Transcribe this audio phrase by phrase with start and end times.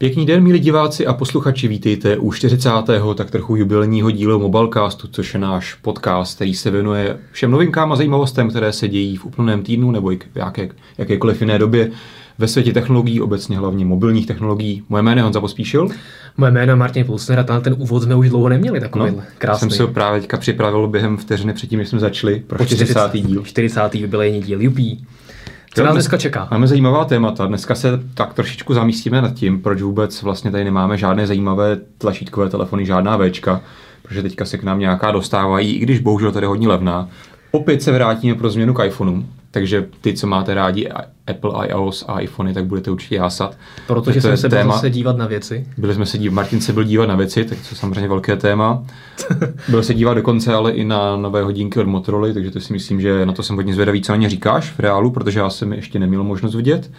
[0.00, 2.70] Pěkný den, milí diváci a posluchači, vítejte u 40.
[3.14, 7.96] tak trochu jubilního dílu Mobilecastu, což je náš podcast, který se věnuje všem novinkám a
[7.96, 10.68] zajímavostem, které se dějí v úplném týdnu nebo i v jaké,
[10.98, 11.90] jakékoliv jiné době
[12.38, 14.82] ve světě technologií, obecně hlavně mobilních technologií.
[14.88, 15.88] Moje jméno je Honza Pospíšil.
[16.36, 19.60] Moje jméno je Martin Pulsner a ten úvod jsme už dlouho neměli takový no, krásný.
[19.60, 23.12] Jsem se ho právě teďka připravil během vteřiny předtím, než jsme začali pro 40.
[23.12, 23.42] díl.
[23.42, 23.94] 40.
[23.94, 25.06] jubilejní díl, jupí.
[25.78, 26.48] Co nás dneska čeká?
[26.50, 27.46] Máme zajímavá témata.
[27.46, 32.48] Dneska se tak trošičku zamístíme nad tím, proč vůbec vlastně tady nemáme žádné zajímavé tlačítkové
[32.48, 33.60] telefony, žádná Včka,
[34.02, 37.08] protože teďka se k nám nějaká dostávají, i když bohužel tady hodně levná.
[37.50, 40.88] Opět se vrátíme pro změnu k iPhoneu, takže ty, co máte rádi
[41.26, 43.56] Apple, iOS a iPhony, tak budete určitě jásat.
[43.86, 44.78] Protože jsme se téma.
[44.78, 45.66] se dívat na věci.
[45.78, 48.36] Byli jsme se dívat, Martin se byl dívat na věci, tak to je samozřejmě velké
[48.36, 48.84] téma.
[49.68, 53.00] byl se dívat dokonce ale i na nové hodinky od Motorola, takže to si myslím,
[53.00, 55.72] že na to jsem hodně zvědavý, co na ně říkáš v reálu, protože já jsem
[55.72, 56.90] ještě neměl možnost vidět.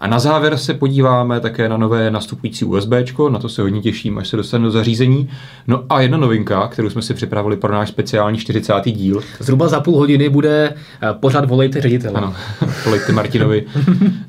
[0.00, 2.92] A na závěr se podíváme také na nové nastupující USB,
[3.30, 5.30] na to se hodně těším, až se dostane do zařízení.
[5.66, 8.74] No a jedna novinka, kterou jsme si připravili pro náš speciální 40.
[8.84, 9.20] díl.
[9.38, 12.14] Zhruba za půl hodiny bude eh, pořád volejte ředitele.
[12.14, 12.34] Ano,
[12.84, 13.64] volejte Martinovi.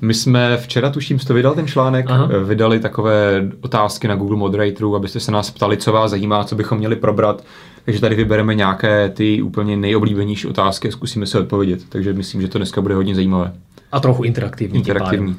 [0.02, 2.30] My jsme včera, tuším, jste vydal ten článek, Aha.
[2.31, 6.55] Eh, vydali takové otázky na Google Moderatorů, abyste se nás ptali, co vás zajímá, co
[6.55, 7.43] bychom měli probrat.
[7.86, 11.80] Takže tady vybereme nějaké ty úplně nejoblíbenější otázky a zkusíme se odpovědět.
[11.89, 13.53] Takže myslím, že to dneska bude hodně zajímavé.
[13.91, 14.77] A trochu interaktivní.
[14.77, 15.36] Interaktivní.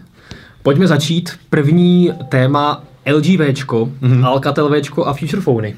[0.63, 1.31] Pojďme začít.
[1.51, 4.27] První téma LG V, mm-hmm.
[4.27, 5.77] Alcatel V a Future Phony.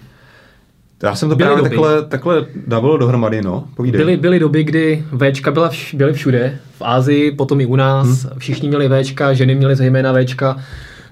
[1.02, 3.64] Já jsem to byly právě takhle, takhle dával dohromady, no.
[3.76, 3.98] Povídej.
[3.98, 6.58] Byly, byly doby, kdy Včka byla vš, byly všude.
[6.78, 8.24] V Ázii, potom i u nás.
[8.24, 8.38] Hmm.
[8.38, 10.56] Všichni měli Včka, ženy měly zejména Včka.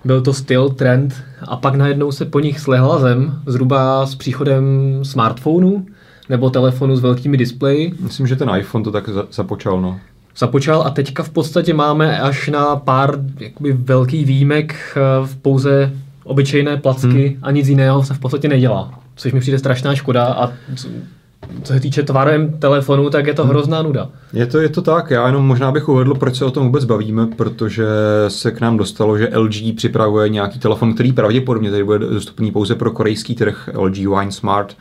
[0.04, 1.14] Byl to styl, trend.
[1.48, 4.64] A pak najednou se po nich slehla zem, zhruba s příchodem
[5.02, 5.86] smartphonu
[6.28, 7.94] nebo telefonu s velkými displeji.
[8.00, 10.00] Myslím, že ten iPhone to tak započal, no
[10.40, 15.92] započal a teďka v podstatě máme až na pár jakoby velkých výjimek eh, v pouze
[16.24, 17.38] obyčejné placky hmm.
[17.42, 19.00] a nic jiného se v podstatě nedělá.
[19.16, 20.52] Což mi přijde strašná škoda a
[21.62, 23.50] co se týče tvarem telefonu, tak je to hmm.
[23.50, 24.08] hrozná nuda.
[24.32, 26.84] Je to, je to tak, já jenom možná bych uvedl, proč se o tom vůbec
[26.84, 27.84] bavíme, protože
[28.28, 32.74] se k nám dostalo, že LG připravuje nějaký telefon, který pravděpodobně tady bude dostupný pouze
[32.74, 34.76] pro korejský trh, LG Wine Smart,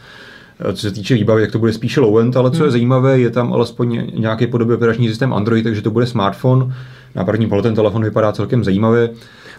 [0.73, 2.65] co se týče výbavy, jak to bude spíše low-end, ale co hmm.
[2.65, 6.75] je zajímavé, je tam alespoň nějaký podobě operační systém Android, takže to bude smartphone.
[7.15, 9.09] Na první pohled ten telefon vypadá celkem zajímavě.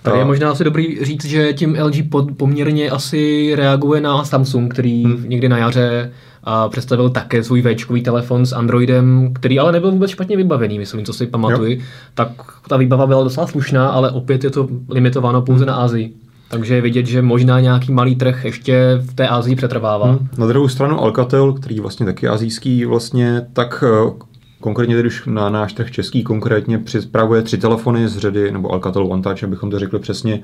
[0.03, 4.72] Tady je možná asi dobrý říct, že tím LG pod, poměrně asi reaguje na Samsung,
[4.72, 5.25] který hmm.
[5.28, 6.12] někdy na jaře
[6.44, 11.05] a představil také svůj Včkový telefon s Androidem, který ale nebyl vůbec špatně vybavený, myslím,
[11.05, 11.71] co si pamatuju.
[11.71, 11.78] Jo.
[12.15, 12.28] Tak
[12.69, 15.69] ta výbava byla docela slušná, ale opět je to limitováno pouze hmm.
[15.69, 16.15] na Asii.
[16.50, 20.06] Takže je vidět, že možná nějaký malý trh ještě v té Asii přetrvává.
[20.06, 20.28] Hmm.
[20.38, 24.11] Na druhou stranu Alcatel, který vlastně taky azijský vlastně, tak eh,
[24.60, 29.06] konkrétně tedy už na náš trh český konkrétně připravuje tři telefony z řady, nebo Alcatel
[29.06, 30.43] One Touch, abychom to řekli přesně,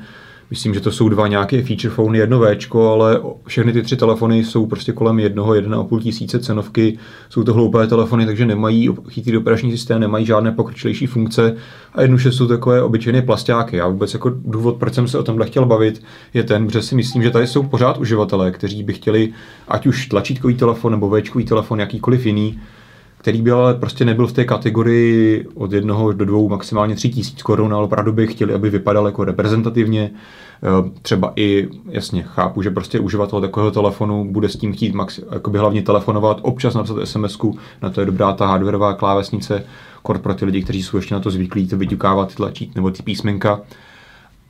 [0.50, 4.44] Myslím, že to jsou dva nějaké feature phony, jedno Včko, ale všechny ty tři telefony
[4.44, 6.98] jsou prostě kolem jednoho, jedna a půl tisíce cenovky.
[7.28, 11.56] Jsou to hloupé telefony, takže nemají chytrý operační systém, nemají žádné pokročilejší funkce
[11.94, 13.76] a jednoduše jsou takové obyčejné plastáky.
[13.76, 16.02] Já vůbec jako důvod, proč jsem se o tomhle chtěl bavit,
[16.34, 19.32] je ten, že si myslím, že tady jsou pořád uživatelé, kteří by chtěli
[19.68, 22.60] ať už tlačítkový telefon nebo Včkový telefon, jakýkoliv jiný,
[23.18, 27.42] který by ale prostě nebyl v té kategorii od jednoho do dvou, maximálně tři tisíc
[27.42, 30.10] korun, ale opravdu by chtěli, aby vypadal jako reprezentativně.
[30.62, 35.20] Eh, třeba i, jasně, chápu, že prostě uživatel takového telefonu bude s tím chtít max,
[35.56, 37.38] hlavně telefonovat, občas napsat sms
[37.82, 39.64] na to je dobrá ta hardwareová klávesnice,
[40.02, 43.02] kort pro ty lidi, kteří jsou ještě na to zvyklí, to vyťukávat, tlačit nebo ty
[43.02, 43.60] písmenka.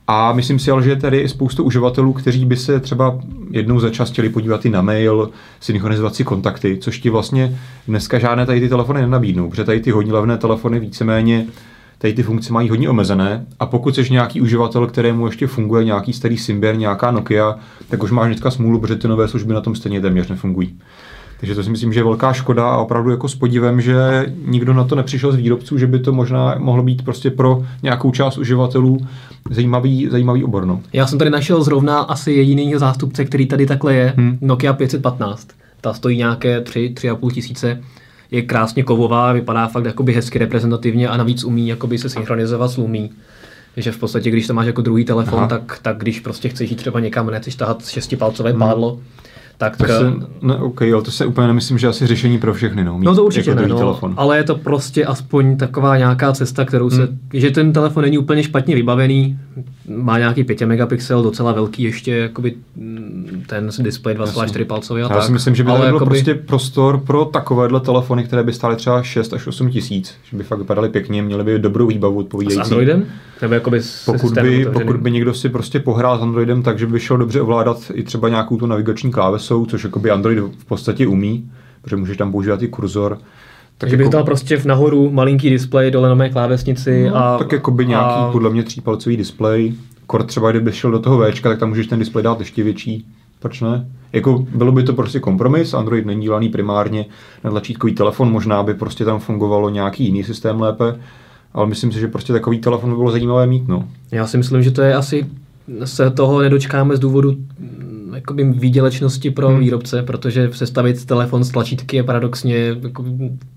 [0.09, 3.19] A myslím si ale, že je tady spoustu uživatelů, kteří by se třeba
[3.50, 5.31] jednou za čas chtěli podívat i na mail,
[5.61, 7.59] synchronizovat si kontakty, což ti vlastně
[7.89, 11.47] dneska žádné tady ty telefony nenabídnou, protože tady ty hodně levné telefony víceméně
[11.99, 16.12] tady ty funkce mají hodně omezené a pokud jsi nějaký uživatel, kterému ještě funguje nějaký
[16.12, 17.59] starý Symbian, nějaká Nokia,
[17.89, 20.78] tak už máš dneska smůlu, protože ty nové služby na tom stejně téměř nefungují.
[21.41, 24.75] Takže to si myslím, že je velká škoda a opravdu jako s podívem, že nikdo
[24.75, 28.39] na to nepřišel z výrobců, že by to možná mohlo být prostě pro nějakou část
[28.39, 28.99] uživatelů
[29.51, 30.65] zajímavý, zajímavý obor.
[30.65, 30.81] No.
[30.93, 34.39] Já jsem tady našel zrovna asi jediný zástupce, který tady takhle je, hmm.
[34.41, 35.49] Nokia 515.
[35.81, 37.81] Ta stojí nějaké 3, 3,5 tisíce
[38.31, 42.77] je krásně kovová, vypadá fakt jakoby hezky reprezentativně a navíc umí jakoby se synchronizovat s
[42.77, 43.10] Lumí.
[43.77, 46.77] že v podstatě, když to máš jako druhý telefon, tak, tak když prostě chceš jít
[46.77, 48.59] třeba někam, nechceš tahat šestipalcové hmm.
[48.59, 48.99] pádlo,
[49.59, 49.77] tak...
[49.77, 52.85] To se, eh, ne, OK, ale to se úplně nemyslím, že asi řešení pro všechny,
[52.85, 52.99] no.
[53.03, 54.15] no to určitě jako ne, no, telefon.
[54.17, 57.19] ale je to prostě aspoň taková nějaká cesta, kterou se, hmm.
[57.33, 59.39] že ten telefon není úplně špatně vybavený,
[59.89, 65.09] má nějaký 5 megapixel, docela velký ještě, jakoby mm, ten display 2,4 palcový a Já
[65.09, 65.23] tak.
[65.23, 66.05] si myslím, že by ale byl jakoby...
[66.05, 70.43] prostě prostor pro takovéhle telefony, které by stály třeba 6 až 8 tisíc, že by
[70.43, 72.61] fakt vypadaly pěkně, měly by dobrou výbavu odpovídající.
[72.61, 73.05] A s Androidem?
[73.43, 76.87] Nebo jakoby s pokud by, pokud by někdo si prostě pohrál s Androidem tak, že
[76.87, 79.11] by šel dobře ovládat i třeba nějakou tu navigační
[79.47, 81.51] klávesou, což jakoby Android v podstatě umí,
[81.83, 83.19] protože můžeš tam používat i kurzor,
[83.78, 87.16] tak že jako, bych dal prostě v nahoru malinký displej, dole na mé klávesnici no,
[87.16, 87.39] a...
[87.39, 88.31] Tak jako by nějaký a...
[88.33, 89.75] podle mě třípalcový displej.
[90.07, 93.07] Kor třeba kdyby šel do toho Včka, tak tam můžeš ten displej dát ještě větší.
[93.41, 93.87] Proč ne?
[94.13, 97.07] Jako bylo by to prostě kompromis, Android není dělaný primárně
[97.45, 100.95] na tlačítkový telefon, možná by prostě tam fungovalo nějaký jiný systém lépe,
[101.54, 103.69] ale myslím si, že prostě takový telefon by bylo zajímavé mít.
[103.69, 103.84] No.
[104.10, 105.27] Já si myslím, že to je asi
[105.84, 107.37] se toho nedočkáme z důvodu
[108.16, 109.60] jakoby výdělečnosti pro hmm.
[109.60, 113.04] výrobce, protože sestavit telefon z tlačítky je paradoxně jako,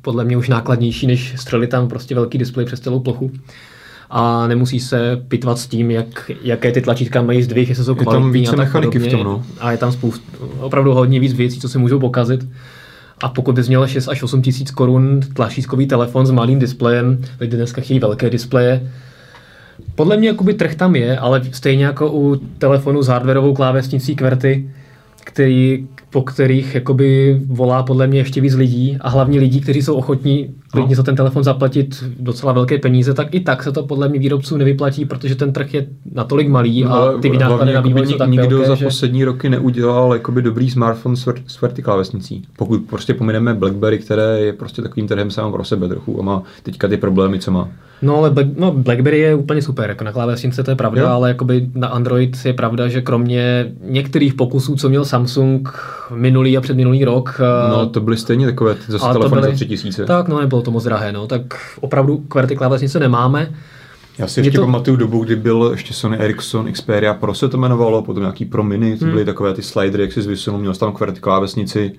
[0.01, 3.31] podle mě už nákladnější, než střelit tam prostě velký displej přes celou plochu
[4.09, 8.47] a nemusí se pitvat s tím, jak, jaké ty tlačítka mají zdvih, jestli jsou kvalitní
[8.47, 8.99] a tak podobně.
[8.99, 9.43] V tom, no.
[9.59, 10.23] A je tam spoustu,
[10.59, 12.47] opravdu hodně víc věcí, co se můžou pokazit.
[13.23, 17.57] A pokud bys měl 6 až 8 tisíc korun tlačítkový telefon s malým displejem, lidé
[17.57, 18.91] dneska chtějí velké displeje,
[19.99, 24.69] podle mě jakoby trh tam je, ale stejně jako u telefonu s hardwareovou klávesnicí QWERTY,
[25.23, 29.95] který, po kterých jakoby volá podle mě ještě víc lidí a hlavně lidí, kteří jsou
[29.95, 30.95] ochotní klidně no.
[30.95, 34.57] za ten telefon zaplatit docela velké peníze, tak i tak se to podle mě výrobců
[34.57, 38.29] nevyplatí, protože ten trh je natolik malý no, a ty vynáklady na vývoj jsou tak
[38.29, 38.85] Nikdo velké, za že...
[38.85, 42.45] poslední roky neudělal jakoby dobrý smartphone s, s klávesnicí.
[42.57, 46.43] Pokud prostě pomineme BlackBerry, které je prostě takovým trhem sám pro sebe trochu a má
[46.63, 47.69] teďka ty problémy, co má.
[48.01, 51.07] No ale Black, no, BlackBerry je úplně super, jako na klávesnice to je pravda, jo.
[51.07, 55.69] ale jakoby na Android je pravda, že kromě některých pokusů, co měl Samsung
[56.15, 57.41] minulý a předminulý rok.
[57.69, 60.05] No to byly stejně takové zase telefony byly, za tři tisíce.
[60.05, 61.41] Tak no, nebylo to moc drahé, no, tak
[61.81, 63.51] opravdu QWERTY klávesnice nemáme.
[64.17, 64.65] Já si ještě to...
[64.65, 68.63] pamatuju dobu, kdy byl ještě Sony Ericsson Xperia Pro se to jmenovalo, potom nějaký Pro
[68.63, 69.13] Mini, to hmm.
[69.13, 71.91] byly takové ty slidery, jak si zvysunul, měl tam QWERTY klávesnici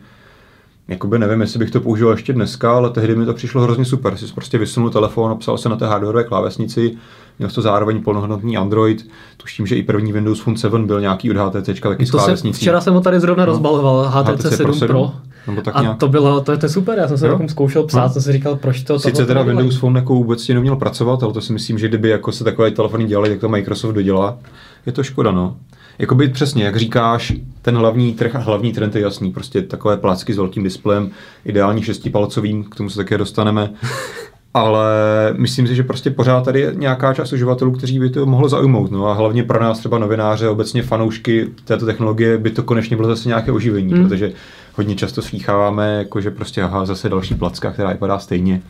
[0.90, 4.16] Jakoby nevím, jestli bych to používal ještě dneska, ale tehdy mi to přišlo hrozně super.
[4.16, 6.96] Jsi prostě vysunul telefon, psal se na té hardwareové klávesnici,
[7.38, 9.06] měl to zároveň plnohodnotný Android.
[9.36, 12.60] Tuším, že i první Windows Phone 7 byl nějaký od HTC taky s klávesnicí.
[12.60, 13.52] Včera jsem ho tady zrovna no.
[13.52, 14.74] rozbaloval, HTC, HTC 7 Pro.
[14.74, 15.12] 7 Pro.
[15.46, 15.98] Nebo tak a nějak.
[15.98, 17.40] to bylo, to je, to je super, já jsem se jo?
[17.46, 18.12] zkoušel psát, no.
[18.12, 18.98] jsem si říkal, proč to...
[18.98, 22.08] Sice teda Windows Phone jako vůbec ti neměl pracovat, ale to si myslím, že kdyby
[22.08, 24.38] jako se takové telefony dělali, tak to Microsoft dodělá.
[24.86, 25.56] Je to škoda, no.
[26.00, 27.32] Jakoby přesně, jak říkáš,
[27.62, 29.32] ten hlavní trh a hlavní trend je jasný.
[29.32, 31.10] Prostě takové placky s velkým displejem,
[31.44, 33.70] ideální šestipalcovým, k tomu se také dostaneme.
[34.54, 34.90] Ale
[35.36, 38.90] myslím si, že prostě pořád tady je nějaká část uživatelů, kteří by to mohlo zaujmout.
[38.90, 43.08] No a hlavně pro nás třeba novináře, obecně fanoušky této technologie by to konečně bylo
[43.08, 44.08] zase nějaké oživení, hmm.
[44.08, 44.32] protože
[44.74, 48.62] hodně často slýcháváme, jako že prostě aha, zase další placka, která vypadá stejně.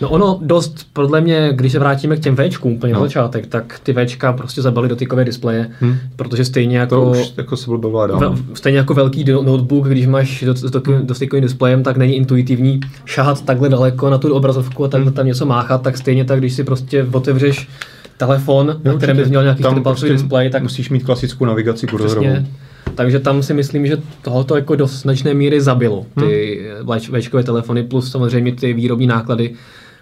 [0.00, 3.00] No ono dost, podle mě, když se vrátíme k těm Včkům úplně no.
[3.00, 5.96] na začátek, tak ty Včka prostě zabali dotykové displeje, hmm.
[6.16, 6.96] protože stejně jako...
[6.96, 10.44] To už jako se bylo ve, Stejně jako velký notebook, když máš
[11.04, 15.16] dotykovým displejem, tak není intuitivní šahat takhle daleko na tu obrazovku a takhle hmm.
[15.16, 17.68] tam něco máchat, tak stejně tak, když si prostě otevřeš
[18.16, 21.86] telefon, no, na kterém bys měl nějaký tam prostě displej, tak musíš mít klasickou navigaci
[21.86, 22.36] kurzorovou.
[22.94, 27.20] Takže tam si myslím, že tohoto jako do značné míry zabilo ty hmm.
[27.20, 29.54] Včkové telefony plus samozřejmě ty výrobní náklady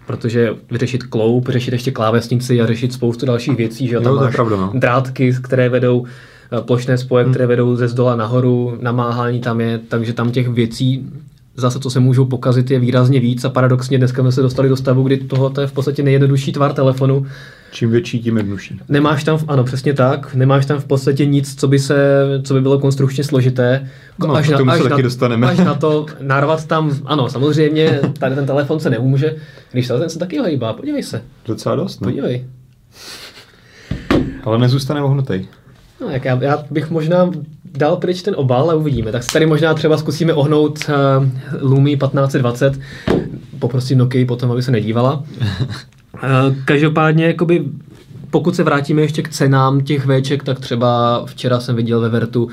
[0.09, 4.35] protože vyřešit kloup, řešit ještě klávesnici a řešit spoustu dalších věcí, že jo, tam máš
[4.35, 4.73] pravda, no.
[4.75, 7.33] drátky, které vedou eh, plošné spoje, hmm.
[7.33, 11.11] které vedou ze zdola nahoru, namáhání tam je, takže tam těch věcí
[11.59, 14.77] zase, co se můžou pokazit, je výrazně víc a paradoxně dneska jsme se dostali do
[14.77, 17.27] stavu, kdy tohle je v podstatě nejjednodušší tvar telefonu.
[17.71, 18.81] Čím větší, tím jednodušší.
[18.89, 22.61] Nemáš tam, ano, přesně tak, nemáš tam v podstatě nic, co by, se, co by
[22.61, 23.89] bylo konstrukčně složité.
[24.19, 25.47] No, až, na, až, taky na, dostaneme.
[25.47, 29.37] až na to narvat tam, ano, samozřejmě, tady ten telefon se nemůže,
[29.73, 31.23] když ten se taky hejbá, podívej se.
[31.47, 32.05] Docela dost, ne?
[32.05, 32.45] Podívej.
[34.45, 35.47] Ale nezůstane ohnutý.
[36.01, 37.31] No, jak já, já bych možná
[37.65, 39.13] dal pryč ten obal a uvidíme.
[39.13, 41.29] Tak tady možná třeba zkusíme ohnout uh,
[41.61, 42.81] Lumi 1520.
[43.59, 45.25] Poprosím Nokia potom, aby se nedívala.
[46.15, 47.65] Uh, každopádně, jakoby,
[48.31, 52.49] pokud se vrátíme ještě k cenám těch Vček, tak třeba včera jsem viděl ve Vertu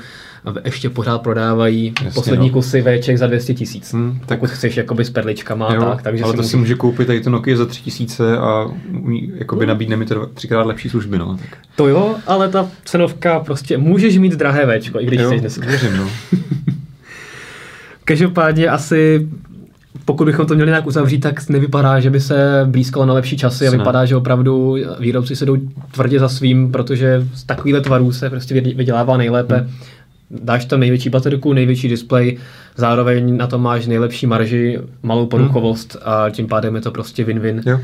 [0.64, 2.52] ještě pořád prodávají Jasně, poslední no.
[2.52, 3.92] kusy Vček za 200 tisíc.
[3.92, 6.02] Hmm, tak pokud chceš jakoby s perličkama jo, tak.
[6.02, 6.50] Takže ale si to může...
[6.50, 8.70] si může koupit tady to Nokia za 3000 a
[9.34, 9.72] jakoby no.
[9.72, 11.18] nabídne mi to třikrát lepší služby.
[11.18, 11.58] No, tak.
[11.76, 15.66] To jo, ale ta cenovka prostě můžeš mít drahé Včko, i když jo, chceš dneska.
[15.66, 16.10] Věřím, no.
[18.04, 19.28] Každopádně asi
[20.06, 23.68] pokud bychom to měli nějak uzavřít, tak nevypadá, že by se blízkalo na lepší časy
[23.68, 25.56] a vypadá, že opravdu výrobci se jdou
[25.92, 29.56] tvrdě za svým, protože z takovýhle tvarů se prostě vydělává nejlépe.
[29.56, 29.70] Hmm
[30.30, 32.38] dáš tam největší baterku, největší displej,
[32.76, 36.02] zároveň na to máš nejlepší marži, malou poruchovost hmm.
[36.12, 37.62] a tím pádem je to prostě win-win.
[37.66, 37.80] Jo.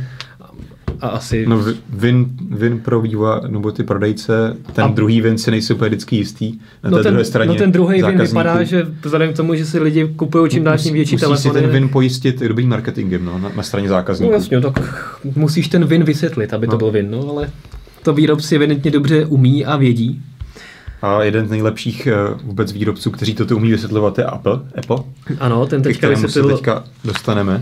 [1.01, 1.47] A asi...
[1.47, 4.89] No win, win pro vývoj, nebo ty prodejce, ten a...
[4.89, 6.53] druhý win si nejsou vždycky jistý.
[6.85, 9.55] Na no té ten, druhé straně no ten druhý win vypadá, že vzhledem k tomu,
[9.55, 11.49] že si lidi kupují čím dál tím větší musí telefony.
[11.49, 14.31] Musí si ten win pojistit i dobrým marketingem no, na, na straně zákazníků.
[14.31, 14.81] No jasně, tak
[15.37, 16.71] musíš ten win vysvětlit, aby no.
[16.71, 17.51] to byl win, no ale
[18.03, 20.23] to výrobci evidentně dobře umí a vědí.
[21.03, 24.61] A jeden z nejlepších eh, vůbec výrobců, kteří toto umí vysvětlovat, je Apple.
[24.79, 24.99] Apple
[25.41, 26.49] ano, ten teďka vysvětlil...
[26.49, 27.61] se teďka dostaneme.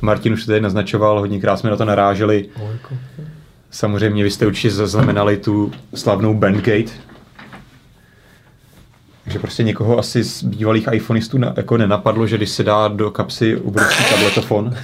[0.00, 2.48] Martin už se tady naznačoval, hodněkrát jsme na to naráželi.
[3.70, 6.92] Samozřejmě vy jste určitě zaznamenali tu slavnou Bandgate,
[9.24, 13.10] takže prostě někoho asi z bývalých iPhoneistů na, jako nenapadlo, že když se dá do
[13.10, 14.74] kapsy ubročí tabletofon,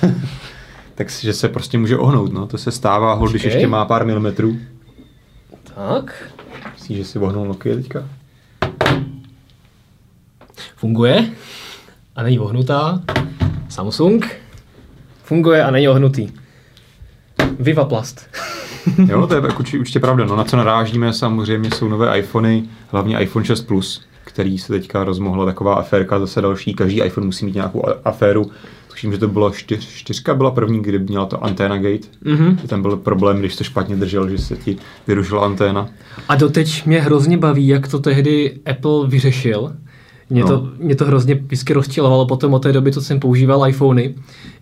[0.94, 2.32] takže se prostě může ohnout.
[2.32, 2.46] No.
[2.46, 4.58] To se stává, hol, když ještě má pár milimetrů.
[5.74, 6.32] Tak.
[6.74, 8.08] Myslíš, že si ohnul Nokia teďka?
[10.76, 11.30] Funguje
[12.16, 13.02] a není ohnutá.
[13.68, 14.45] Samsung
[15.26, 16.28] funguje a není ohnutý.
[17.58, 18.28] Viva Plast.
[19.08, 20.24] jo, to je jako určitě pravda.
[20.24, 25.04] No na co narážíme samozřejmě jsou nové iPhony, hlavně iPhone 6 Plus, který se teďka
[25.04, 28.50] rozmohla taková aférka, zase další, každý iPhone musí mít nějakou aféru.
[28.90, 32.08] Tuším, že to bylo čtyř, čtyřka byla první, kdy měla to Antenna Gate.
[32.24, 32.56] Mm-hmm.
[32.66, 35.88] Tam byl problém, když to špatně držel, že se ti vyrušila anténa.
[36.28, 39.72] A doteď mě hrozně baví, jak to tehdy Apple vyřešil.
[40.30, 40.48] Mě, no.
[40.48, 44.14] to, mě to hrozně vždycky rozčilovalo potom od té doby, co jsem používal iPhony,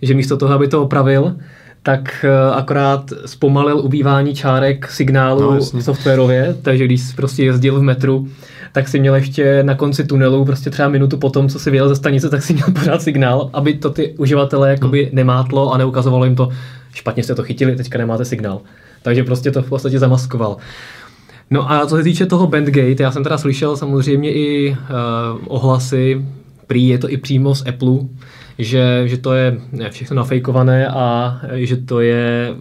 [0.03, 1.37] že místo toho, aby to opravil,
[1.83, 8.29] tak eh, akorát zpomalil ubývání čárek signálu no, softwarově, takže když prostě jezdil v metru,
[8.73, 11.97] tak si měl ještě na konci tunelu, prostě třeba minutu potom, co si vyjel ze
[11.97, 15.15] stanice, tak si měl pořád signál, aby to ty uživatelé jakoby hmm.
[15.17, 16.49] nemátlo a neukazovalo jim to,
[16.95, 18.61] špatně jste to chytili, teďka nemáte signál.
[19.03, 20.57] Takže prostě to v podstatě zamaskoval.
[21.51, 24.77] No a co se týče toho Bandgate, já jsem teda slyšel samozřejmě i uh,
[25.49, 26.25] ohlasy,
[26.67, 27.99] prý je to i přímo z Apple,
[28.59, 29.59] že, že to je
[29.91, 32.55] všechno nafejkované a že to je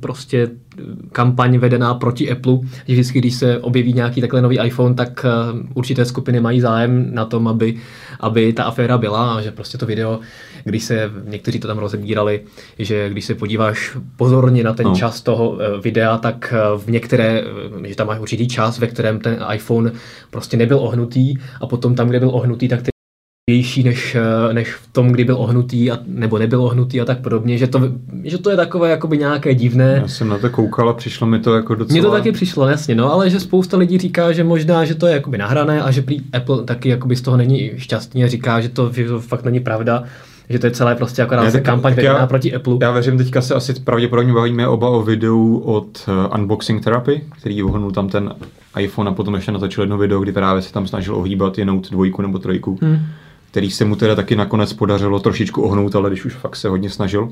[0.00, 0.50] prostě
[1.12, 2.58] kampaň vedená proti Apple.
[2.88, 5.28] Že vždycky, když se objeví nějaký takhle nový iPhone, tak eh,
[5.74, 7.76] určité skupiny mají zájem na tom, aby,
[8.20, 10.20] aby ta aféra byla a že prostě to video,
[10.64, 12.40] když se, někteří to tam rozebírali,
[12.78, 14.94] že když se podíváš pozorně na ten no.
[14.94, 17.44] čas toho eh, videa, tak eh, v některé,
[17.84, 19.92] že tam máš určitý čas, ve kterém ten iPhone
[20.30, 22.90] prostě nebyl ohnutý a potom tam, kde byl ohnutý, tak ty
[23.50, 27.20] vější než, eh, než v tom, kdy byl ohnutý a, nebo nebyl ohnutý a tak
[27.20, 27.80] podobně, že to,
[28.24, 29.98] že to je takové jakoby nějaké divné.
[30.02, 31.92] Já jsem na to koukal a přišlo mi to jako docela...
[31.92, 35.06] Mně to taky přišlo, jasně, no, ale že spousta lidí říká, že možná, že to
[35.06, 38.60] je jakoby nahrané a že prý Apple taky jakoby z toho není šťastný a říká,
[38.60, 40.04] že to, že to fakt není pravda
[40.50, 42.76] že to je celé prostě akorát tak, kampaň vedená já, proti Apple.
[42.80, 47.62] Já věřím, teďka se asi pravděpodobně bavíme oba o videu od uh, Unboxing Therapy, který
[47.62, 48.34] uhnul tam ten
[48.78, 51.88] iPhone a potom ještě natočil jedno video, kdy právě se tam snažil ohýbat je Note
[51.90, 52.78] dvojku nebo trojku.
[52.82, 52.98] Hmm
[53.50, 56.90] který se mu teda taky nakonec podařilo trošičku ohnout, ale když už fakt se hodně
[56.90, 57.28] snažil.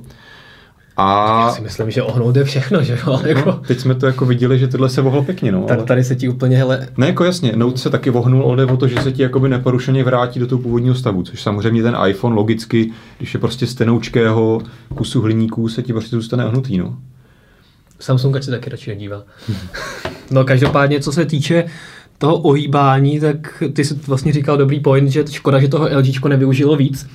[0.96, 1.44] A...
[1.46, 2.98] Já si myslím, že ohnout je všechno, že jo?
[3.06, 3.52] No, jako...
[3.52, 5.62] teď jsme to jako viděli, že tohle se vohlo pěkně, no.
[5.62, 5.86] Tak ale...
[5.86, 6.88] tady se ti úplně, hele...
[6.96, 10.04] Ne, jako jasně, Note se taky vohnul, ale o to, že se ti jakoby neporušeně
[10.04, 14.62] vrátí do toho původního stavu, což samozřejmě ten iPhone logicky, když je prostě z tenoučkého
[14.94, 16.96] kusu hliníků, se ti prostě zůstane ohnutý, no.
[18.00, 19.22] Samsung se taky radši nedívá.
[20.30, 21.64] no každopádně, co se týče
[22.18, 26.76] toho ohýbání, tak ty jsi vlastně říkal dobrý point, že škoda, že toho LG nevyužilo
[26.76, 27.08] víc.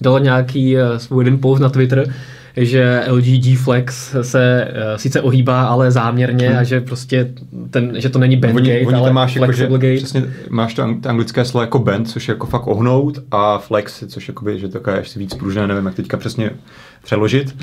[0.00, 2.14] Dalo nějaký uh, svůj jeden post na Twitter,
[2.56, 6.58] že LG G Flex se uh, sice ohýbá, ale záměrně hmm.
[6.58, 7.30] a že prostě
[7.70, 9.96] ten, že to není bandgate, oni, oni ale máš jako, že, gate.
[9.96, 14.28] Přesně, máš to anglické slovo jako band, což je jako fakt ohnout a flex, což
[14.28, 16.50] jakoby, že to je ještě víc pružné, nevím jak teďka přesně
[17.04, 17.54] přeložit.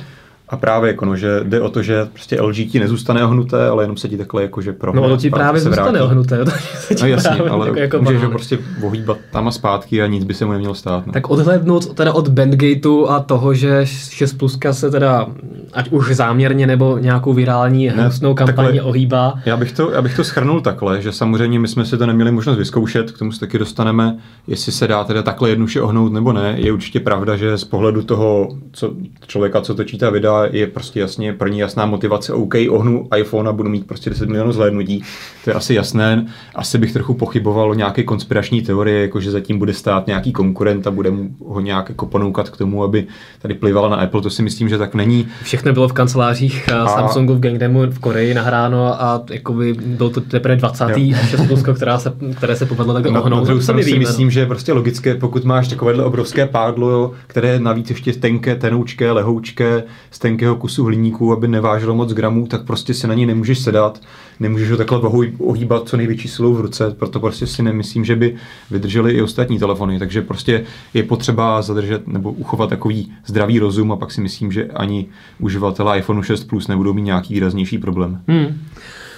[0.50, 3.84] A právě jako no, že jde o to, že prostě LG ti nezůstane ohnuté, ale
[3.84, 4.94] jenom se ti takhle jako, že pro.
[4.94, 6.46] No ono ti právě zůstane ohnuté.
[7.02, 10.34] no jasně, ale jako, jako můžeš ho prostě ohýbat tam a zpátky a nic by
[10.34, 11.08] se mu nemělo stát.
[11.08, 11.14] No.
[11.14, 15.28] Tak odhlednout teda od Bandgateu a toho, že 6 pluska se teda,
[15.74, 19.34] ať už záměrně nebo nějakou virální hnusnou kampaní ohýbá.
[19.46, 22.32] Já bych, to, já bych to schrnul takhle, že samozřejmě my jsme si to neměli
[22.32, 26.34] možnost vyzkoušet, k tomu se taky dostaneme, jestli se dá teda takhle jednoduše ohnout nebo
[26.34, 26.56] ne.
[26.58, 28.94] Je určitě pravda, že z pohledu toho co,
[29.28, 33.50] člověka, co točí ta videa, je prostě jasně pro ní jasná motivace, OK, ohnu iPhone
[33.50, 35.04] a budu mít prostě 10 milionů zhlédnutí.
[35.44, 36.25] To je asi jasné.
[36.56, 40.88] Asi bych trochu pochyboval o nějaké konspirační teorie, jako že zatím bude stát nějaký konkurent
[40.88, 43.08] a bude mu ho nějak jako ponoukat k tomu, aby
[43.42, 44.22] tady plivala na Apple.
[44.22, 45.27] To si myslím, že tak není.
[45.44, 46.88] Všechno bylo v kancelářích a...
[46.88, 50.86] Samsungu v Gangnamu v Koreji nahráno a jakoby byl to teprve 20.
[51.30, 53.50] šestlusko, která se, které se povedlo no, ohnout.
[53.50, 58.13] No, si myslím, že je prostě logické, pokud máš takovéhle obrovské pádlo, které navíc ještě
[58.13, 63.13] tenké, tenoučké, lehoučké, z tenkého kusu hliníku, aby nevážilo moc gramů, tak prostě si na
[63.13, 64.01] ní nemůžeš sedat,
[64.39, 65.00] nemůžeš ho takhle
[65.39, 68.36] ohýbat co největší silou v ruce, proto prostě si nemyslím, že by
[68.72, 70.63] vydrželi i ostatní telefony, takže prostě
[70.94, 75.05] je potřeba zadržet nebo uchovat takový zdravý rozum a pak si myslím, že ani
[75.39, 78.22] uživatelé iPhone 6 Plus nebudou mít nějaký výraznější problém.
[78.27, 78.62] Hmm.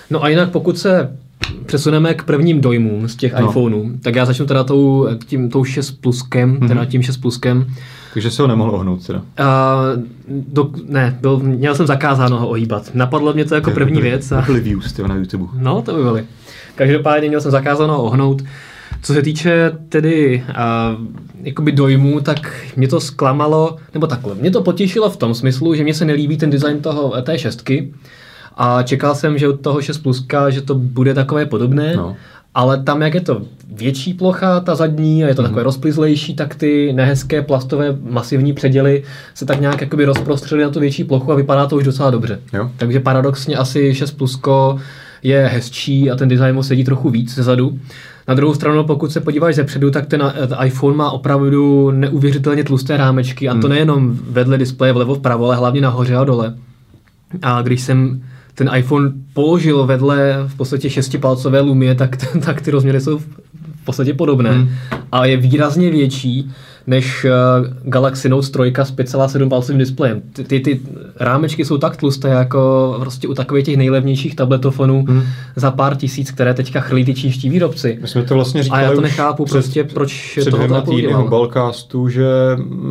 [0.10, 1.18] No a jinak pokud se
[1.66, 3.50] přesuneme k prvním dojmům z těch no.
[3.50, 6.68] iPhoneů, tak já začnu teda tou, tím, tou 6 pluskem, mm-hmm.
[6.68, 7.68] teda tím 6 pluskem.
[8.14, 9.20] Takže se ho nemohl ohnout teda?
[9.20, 12.92] Uh, do, ne, byl, měl jsem zakázáno ho ohýbat.
[12.94, 14.32] Napadlo mě to jako první věc.
[14.32, 14.42] A...
[14.42, 15.46] Byly views na YouTube.
[15.54, 16.26] No, to by byly.
[16.76, 18.42] Každopádně měl jsem zakázáno ho ohnout.
[19.02, 21.06] Co se týče tedy uh,
[21.44, 25.84] jakoby dojmů, tak mě to zklamalo, nebo takhle, mě to potěšilo v tom smyslu, že
[25.84, 27.94] mě se nelíbí ten design toho, té šestky
[28.58, 32.16] a čekal jsem, že od toho 6 pluska, že to bude takové podobné, no.
[32.56, 35.46] ale tam, jak je to větší plocha, ta zadní, a je to mm-hmm.
[35.46, 40.80] takové rozplizlejší, tak ty nehezké plastové masivní předěly se tak nějak jakoby rozprostřely na tu
[40.80, 42.40] větší plochu a vypadá to už docela dobře.
[42.54, 42.72] Jo.
[42.78, 44.80] Takže paradoxně asi 6 plusko
[45.24, 47.80] je hezčí a ten design mu sedí trochu víc zezadu.
[48.28, 50.34] Na druhou stranu, pokud se podíváš zepředu, tak ten
[50.64, 53.70] iPhone má opravdu neuvěřitelně tlusté rámečky a to hmm.
[53.70, 56.54] nejenom vedle displeje vlevo vpravo, ale hlavně nahoře a dole.
[57.42, 58.22] A když jsem
[58.58, 64.14] ten iPhone položil vedle v podstatě šestipalcové lumie, tak, tak ty rozměry jsou v podstatě
[64.14, 64.52] podobné.
[64.52, 64.70] Hmm.
[65.12, 66.52] A je výrazně větší
[66.88, 68.54] než uh, Galaxy Note 3
[68.84, 70.22] s 5,7 palcovým displejem.
[70.34, 70.82] Ty, ty, ty
[71.16, 75.24] rámečky jsou tak tlusté jako prostě u takových těch nejlevnějších tabletofonů hmm.
[75.56, 77.98] za pár tisíc, které teďka chrlí ty čínští výrobci.
[78.02, 81.14] My jsme to vlastně říkali A já to nechápu před, prostě, proč před toho týdny
[81.14, 82.26] Mobilecastu, že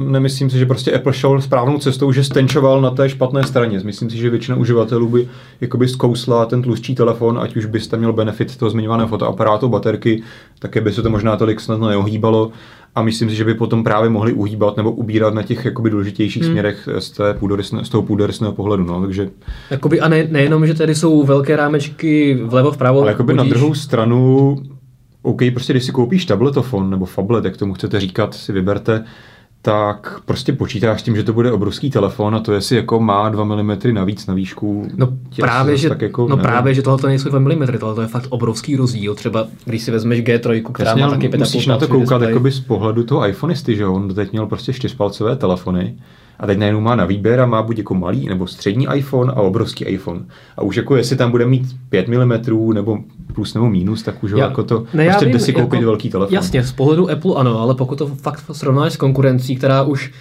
[0.09, 3.81] nemyslím si, že prostě Apple šel správnou cestou, že stenčoval na té špatné straně.
[3.85, 5.29] Myslím si, že většina uživatelů by
[5.61, 10.23] jakoby zkousla ten tlustší telefon, ať už byste měl benefit toho zmiňovaného fotoaparátu, baterky,
[10.59, 12.53] také by se to možná tolik snadno neohýbalo
[12.97, 16.43] a myslím si, že by potom právě mohli uhýbat nebo ubírat na těch jakoby důležitějších
[16.43, 16.53] hmm.
[16.53, 18.85] směrech z, té půdorysne, z toho půdorysného pohledu.
[18.85, 19.31] No, takže...
[19.71, 23.00] Jakoby, a ne, nejenom, že tady jsou velké rámečky vlevo, vpravo.
[23.00, 24.57] Ale jakoby na druhou stranu,
[25.23, 29.05] OK, prostě když si koupíš tabletofon nebo fablet, jak tomu chcete říkat, si vyberte,
[29.66, 33.44] tak prostě počítáš tím, že to bude obrovský telefon a to jestli jako má 2
[33.44, 34.88] mm navíc na výšku.
[34.96, 35.08] No
[35.40, 38.76] právě, že, tak jako, no právě, že tohle nejsou 2 mm, tohle je fakt obrovský
[38.76, 39.14] rozdíl.
[39.14, 42.52] Třeba když si vezmeš G3, která Jasně, má taky 5,5 Musíš na to koukat jakoby
[42.52, 45.96] z pohledu toho iPhoneisty, že on teď měl prostě čtyřpalcové telefony
[46.40, 49.37] a teď najednou má na výběr a má buď jako malý nebo střední iPhone a
[49.37, 50.21] obrovský iPhone.
[50.57, 52.33] A už jako jestli tam bude mít 5 mm
[52.75, 52.99] nebo
[53.35, 56.11] plus nebo minus, tak už já, jako to ne, prostě jde si koupit jako, velký
[56.11, 56.35] telefon.
[56.35, 60.12] Jasně, z pohledu Apple ano, ale pokud to fakt srovnáš s konkurencí, která už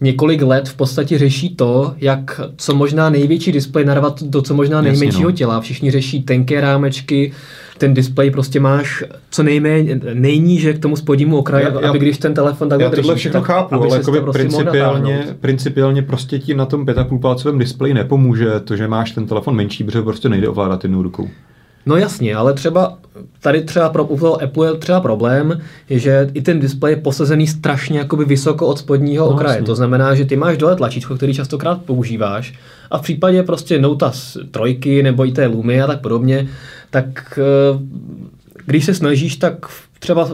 [0.00, 4.80] několik let v podstatě řeší to, jak co možná největší displej narvat do co možná
[4.80, 5.36] nejmenšího no.
[5.36, 5.60] těla.
[5.60, 7.32] Všichni řeší tenké rámečky,
[7.78, 12.34] ten displej prostě máš co nejméně, nejníže k tomu spodnímu okraji, já, aby když ten
[12.34, 16.66] telefon takhle Já tohle všechno tak, chápu, ale jako prostě principiálně, principiálně prostě ti na
[16.66, 20.84] tom 5,5 palcovém displeji nepomůže to, že máš ten telefon menší, protože prostě nejde ovládat
[20.84, 21.28] jednou rukou.
[21.86, 22.98] No jasně, ale třeba
[23.40, 27.46] tady třeba pro u Apple je třeba problém, je, že i ten displej je posazený
[27.46, 29.54] strašně jakoby vysoko od spodního no, okraje.
[29.54, 29.66] Jasně.
[29.66, 32.54] To znamená, že ty máš dole tlačítko, který častokrát používáš
[32.90, 34.12] a v případě prostě Nota
[34.50, 36.48] trojky nebo i té Lumy a tak podobně,
[36.94, 37.78] tak eh,
[38.66, 39.66] když se snažíš, tak
[39.98, 40.28] třeba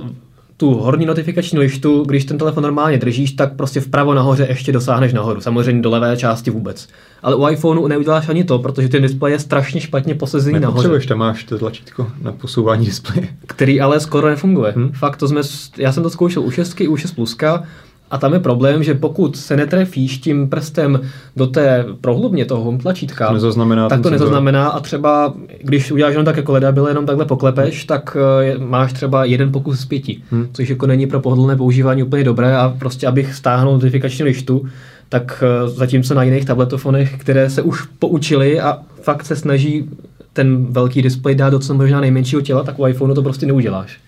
[0.57, 5.13] tu horní notifikační lištu, když ten telefon normálně držíš, tak prostě vpravo nahoře ještě dosáhneš
[5.13, 5.41] nahoru.
[5.41, 6.89] Samozřejmě do levé části vůbec.
[7.23, 11.09] Ale u iPhoneu neuděláš ani to, protože ten displej je strašně špatně posazený nahoře.
[11.09, 13.29] tam máš to tlačítko na posouvání displeje.
[13.47, 14.73] Který ale skoro nefunguje.
[14.73, 14.93] Hmm?
[14.93, 15.41] Fakt to jsme,
[15.79, 17.63] já jsem to zkoušel u 6, u 6 pluska
[18.11, 21.01] a tam je problém, že pokud se netrefíš tím prstem
[21.37, 26.13] do té prohlubně toho home tlačítka, to nezaznamená tak to nezaznamená a třeba, když uděláš
[26.13, 28.17] jenom tak jako leda, byl jenom takhle poklepeš, tak
[28.57, 30.49] uh, máš třeba jeden pokus z pěti, hmm.
[30.53, 34.67] což jako není pro pohodlné používání úplně dobré a prostě abych stáhnul notifikační lištu,
[35.09, 39.89] tak uh, zatímco na jiných tabletofonech, které se už poučili a fakt se snaží
[40.33, 43.99] ten velký displej dát do co možná nejmenšího těla, tak u iPhoneu to prostě neuděláš.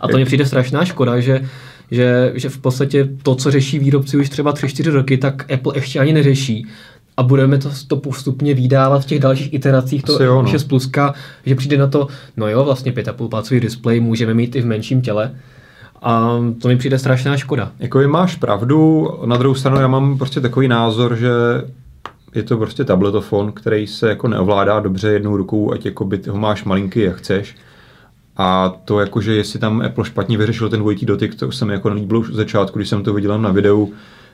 [0.00, 1.40] A to mi přijde strašná škoda, že
[1.92, 6.00] že, že v podstatě to, co řeší výrobci už třeba 3-4 roky, tak Apple ještě
[6.00, 6.66] ani neřeší.
[7.16, 10.48] A budeme to, to postupně vydávat v těch dalších iteracích to jo, no.
[10.48, 11.14] 6 pluska,
[11.46, 15.02] že přijde na to, no jo, vlastně 5,5 palcový displej můžeme mít i v menším
[15.02, 15.34] těle.
[16.02, 17.72] A to mi přijde strašná škoda.
[17.78, 21.30] Jako máš pravdu, na druhou stranu já mám prostě takový názor, že
[22.34, 26.38] je to prostě tabletofon, který se jako neovládá dobře jednou rukou, ať jako by ho
[26.38, 27.56] máš malinký, jak chceš.
[28.42, 31.88] A to jakože jestli tam Apple špatně vyřešil ten dvojitý dotyk, to se mi jako
[31.88, 33.92] nelíbilo už od začátku, když jsem to viděl na videu,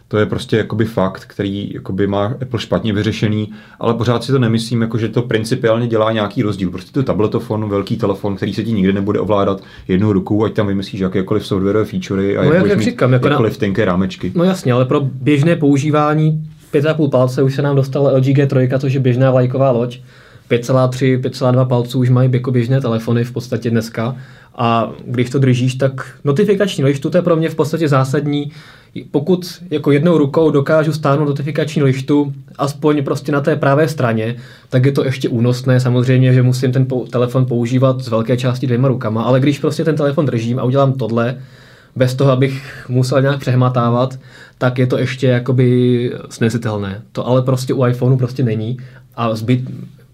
[0.08, 4.38] to je prostě jakoby fakt, který jakoby má Apple špatně vyřešený, ale pořád si to
[4.38, 6.70] nemyslím, jako že to principiálně dělá nějaký rozdíl.
[6.70, 10.66] Prostě to tabletofon, velký telefon, který se ti nikdy nebude ovládat jednou rukou, ať tam
[10.66, 13.58] vymyslíš jakékoliv softwarové featurey a no, jak, jak říkám, jako jakkoliv na...
[13.58, 14.32] tenké rámečky.
[14.34, 18.92] No jasně, ale pro běžné používání 5,5 palce už se nám dostala LG G3, což
[18.92, 20.00] je běžná vlajková loď
[20.50, 24.16] 5,3, 5,2 palců už mají běžné telefony v podstatě dneska.
[24.60, 28.52] A když to držíš, tak notifikační lištu, to je pro mě v podstatě zásadní,
[29.10, 34.36] pokud jako jednou rukou dokážu stáhnout notifikační lištu, aspoň prostě na té pravé straně,
[34.68, 35.80] tak je to ještě únosné.
[35.80, 39.96] Samozřejmě, že musím ten telefon používat z velké části dvěma rukama, ale když prostě ten
[39.96, 41.38] telefon držím a udělám tohle,
[41.96, 44.18] bez toho, abych musel nějak přehmatávat,
[44.58, 47.02] tak je to ještě jakoby snesitelné.
[47.12, 48.78] To ale prostě u iPhoneu prostě není
[49.16, 49.60] a zbyt,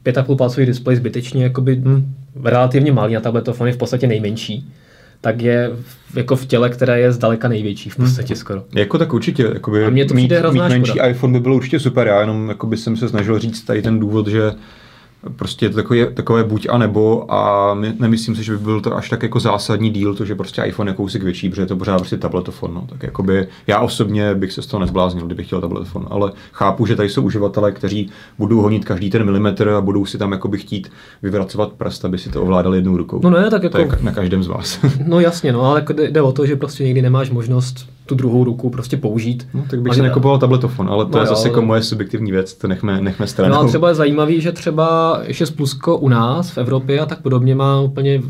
[0.05, 2.15] 5,5 palcový displej zbytečně jakoby hm,
[2.45, 4.73] relativně malý, na tabletofon je v podstatě nejmenší
[5.25, 8.63] tak je v, jako v těle, které je zdaleka největší v podstatě skoro.
[8.75, 9.51] Jako tak určitě.
[9.55, 11.07] Jakoby a mě to mít, mít menší škoda.
[11.07, 14.27] iPhone by bylo určitě super, já jenom jakoby jsem se snažil říct tady ten důvod,
[14.27, 14.53] že
[15.37, 18.81] prostě je to takové, takové buď a nebo a my, nemyslím si, že by byl
[18.81, 21.67] to až tak jako zásadní díl, to, že prostě iPhone je kousek větší, protože je
[21.67, 22.75] to pořád prostě tabletofon.
[22.75, 22.87] No.
[22.89, 26.97] Tak jakoby já osobně bych se z toho nezbláznil, kdybych chtěl tabletofon, ale chápu, že
[26.97, 30.91] tady jsou uživatelé, kteří budou honit každý ten milimetr a budou si tam jakoby chtít
[31.23, 33.21] vyvracovat prst, aby si to ovládali jednou rukou.
[33.23, 33.77] No ne, tak jako...
[33.77, 34.79] To je na každém z vás.
[35.07, 38.71] no jasně, no, ale jde o to, že prostě někdy nemáš možnost tu druhou ruku
[38.71, 39.49] prostě použít.
[39.55, 41.83] No, tak bych a si nekupoval tabletofon, ale to no je jo, zase jako moje
[41.83, 43.55] subjektivní věc, to nechme, nechme stranou.
[43.55, 47.23] No a třeba je zajímavý, že třeba 6 plusko u nás v Evropě a tak
[47.23, 48.23] podobně má úplně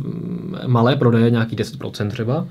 [0.66, 2.46] malé prodeje, nějaký 10% třeba.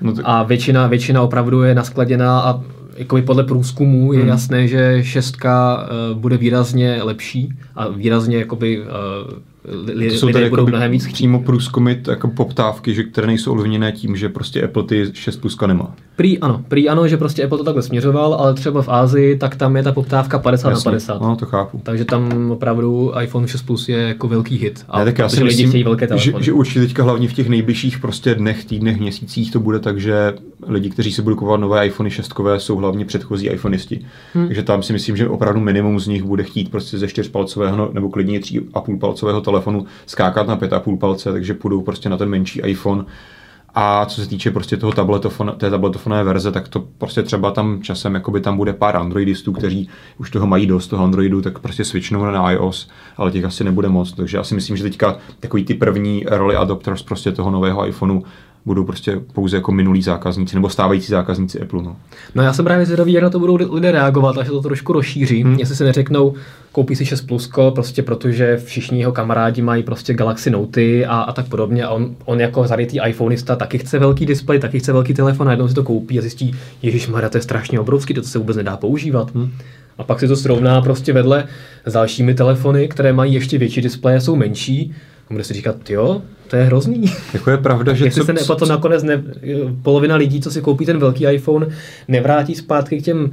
[0.00, 0.24] No tak...
[0.28, 2.60] A většina, většina opravdu je naskladěná a
[2.96, 4.28] jakoby podle průzkumu je hmm.
[4.28, 5.76] jasné, že šestka
[6.12, 8.86] uh, bude výrazně lepší a výrazně jakoby uh,
[9.68, 13.92] li, to jsou lidé budou mnohem víc přímo průzkumy jako poptávky, že, které nejsou ovlivněné
[13.92, 15.94] tím, že prostě Apple ty 6 pluska nemá.
[16.16, 19.56] Prý ano, prý ano, že prostě Apple to takhle směřoval, ale třeba v Ázii, tak
[19.56, 21.20] tam je ta poptávka 50 Jasně, na 50.
[21.22, 21.80] No, to chápu.
[21.82, 24.84] Takže tam opravdu iPhone 6 Plus je jako velký hit.
[24.88, 27.48] A ne, tak já si lidi myslím, velké že, že, určitě teďka hlavně v těch
[27.48, 30.34] nejbližších prostě dnech, týdnech, měsících to bude tak, že
[30.66, 34.06] lidi, kteří si budou kupovat nové iPhony 6, jsou hlavně předchozí iPhoneisti.
[34.34, 34.46] Hmm.
[34.46, 37.90] Takže tam si myslím, že opravdu minimum z nich bude chtít prostě ze 4 palcového
[37.92, 39.53] nebo klidně 3,5 palcového telefonu
[40.06, 43.04] skákat na 5,5 palce, takže půjdou prostě na ten menší iPhone.
[43.76, 47.82] A co se týče prostě toho tabletofon, té tabletofonové verze, tak to prostě třeba tam
[47.82, 49.88] časem jakoby tam bude pár androidistů, kteří
[50.18, 53.88] už toho mají dost, toho Androidu, tak prostě switchnou na iOS, ale těch asi nebude
[53.88, 54.12] moc.
[54.12, 58.22] Takže já si myslím, že teďka takový ty první early adopters prostě toho nového iPhoneu
[58.66, 61.82] budou prostě pouze jako minulí zákazníci nebo stávající zákazníci Apple.
[61.82, 61.96] No,
[62.34, 64.92] no já jsem právě zvědavý, jak na to budou lidé reagovat, až se to trošku
[64.92, 65.42] rozšíří.
[65.42, 65.58] Hmm.
[65.58, 66.34] Jestli se neřeknou,
[66.72, 71.32] koupí si 6 plusko, prostě protože všichni jeho kamarádi mají prostě Galaxy Note a, a
[71.32, 75.14] tak podobně a on, on jako zarytý iPhoneista taky chce velký displej, taky chce velký
[75.14, 78.22] telefon a jednou si to koupí a zjistí, Ježíš Maria, to je strašně obrovský, to
[78.22, 79.34] se vůbec nedá používat.
[79.34, 79.50] Hmm.
[79.98, 81.44] A pak si to srovná prostě vedle
[81.86, 84.94] s dalšími telefony, které mají ještě větší displeje, jsou menší
[85.34, 87.04] bude si říkat, jo, to je hrozný.
[87.34, 88.04] Jako je pravda, že...
[88.06, 89.22] Jestli co, se ne, to nakonec ne,
[89.82, 91.66] polovina lidí, co si koupí ten velký iPhone,
[92.08, 93.30] nevrátí zpátky k těm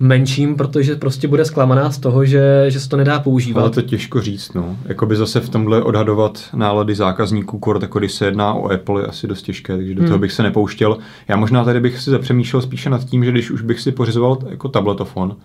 [0.00, 3.60] menším, protože prostě bude zklamaná z toho, že, že se to nedá používat.
[3.60, 4.76] Ale to těžko říct, no.
[4.84, 9.06] Jakoby zase v tomhle odhadovat nálady zákazníků, kort, jako když se jedná o Apple, je
[9.06, 10.08] asi dost těžké, takže do hmm.
[10.08, 10.98] toho bych se nepouštěl.
[11.28, 14.38] Já možná tady bych si zapřemýšlel spíše nad tím, že když už bych si pořizoval
[14.50, 15.36] jako tabletofon,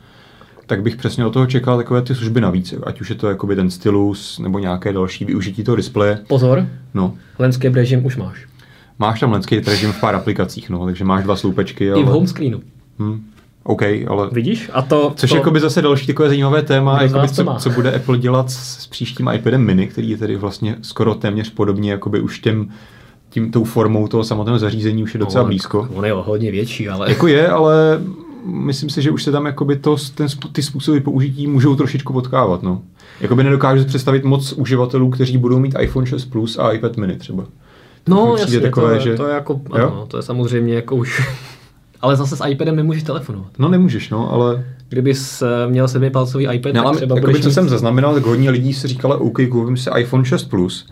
[0.70, 3.56] tak bych přesně od toho čekal takové ty služby navíc, ať už je to jakoby
[3.56, 6.20] ten stylus nebo nějaké další využití toho displeje.
[6.28, 7.14] Pozor, no.
[7.40, 8.48] landscape režim už máš.
[9.00, 11.92] Máš tam landscape režim v pár aplikacích, no, takže máš dva sloupečky.
[11.92, 12.02] Ale...
[12.02, 12.62] I v home screenu.
[13.00, 13.24] Hmm.
[13.64, 14.30] OK, ale...
[14.32, 14.70] Vidíš?
[14.74, 15.36] A to, Což to...
[15.36, 18.88] jako by zase další takové zajímavé téma, jakoby, co, co, bude Apple dělat s, s
[18.88, 22.70] příštím iPadem mini, který je tedy vlastně skoro téměř podobně jakoby už těm
[23.30, 25.88] tím, tou formou toho samotného zařízení už je docela blízko.
[25.94, 27.10] On je hodně větší, ale...
[27.10, 28.00] Jako je, ale
[28.46, 32.64] myslím si, že už se tam jakoby to, ten, ty způsoby použití můžou trošičku potkávat.
[32.64, 32.82] No.
[33.22, 37.46] Jakoby nedokážu představit moc uživatelů, kteří budou mít iPhone 6 Plus a iPad mini třeba.
[38.08, 39.16] No, jasně, takové, to, že...
[39.16, 41.22] to je jako, ano, to je samozřejmě jako už...
[42.02, 43.52] ale zase s iPadem nemůžeš telefonovat.
[43.60, 44.66] No nemůžeš, no, ale...
[44.90, 47.54] Kdybys eh, měl sedmipalcový iPad, no, tak třeba jakoby, co mít...
[47.54, 50.88] jsem zaznamenal, tak hodně lidí si říkalo, OK, koupím si iPhone 6 Plus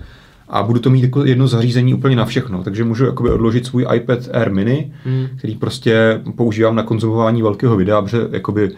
[0.50, 2.64] a budu to mít jako jedno zařízení úplně na všechno.
[2.64, 5.28] Takže můžu jakoby odložit svůj iPad Air mini, hmm.
[5.38, 8.72] který prostě používám na konzumování velkého videa, protože jakoby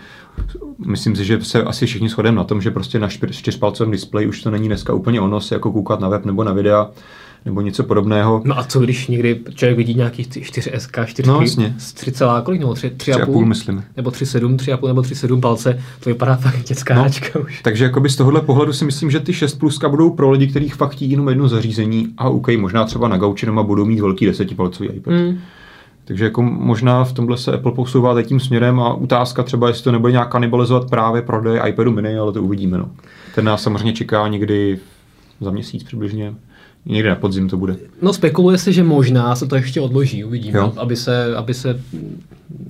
[0.86, 4.41] myslím si, že se asi všichni shodeme na tom, že prostě na čtyřpalcovém displeji už
[4.41, 6.89] to není dneska úplně ono se jako koukat na web nebo na videa
[7.45, 8.41] nebo něco podobného.
[8.45, 11.75] No a co když někdy člověk vidí nějakých 4SK, 4 no, vlastně.
[11.93, 12.12] 3,
[12.43, 13.84] kolik, nebo 3, 3, 3,5 myslím.
[13.97, 17.62] Nebo 3,7, 3,5 nebo 3,7 palce, to vypadá fakt dětská no, háčka už.
[17.62, 20.69] Takže jakoby z tohohle pohledu si myslím, že ty 6 pluska budou pro lidi, kteří
[20.69, 24.25] fakt chtějí jenom jedno zařízení a OK, možná třeba na gauči doma budou mít velký
[24.25, 25.13] 10 palcový iPad.
[25.13, 25.39] Mm.
[26.06, 29.91] Takže jako možná v tomhle se Apple posouvá tím směrem a otázka třeba, jestli to
[29.91, 32.78] nebude nějak kanibalizovat právě prodej iPadu mini, ale to uvidíme.
[32.78, 32.91] No.
[33.36, 34.80] Ten nás samozřejmě čeká někdy
[35.41, 36.34] za měsíc přibližně.
[36.85, 37.75] Někde na podzim to bude.
[38.01, 40.73] No spekuluje se, že možná se to ještě odloží, uvidíme, jo.
[40.77, 41.81] aby se, aby se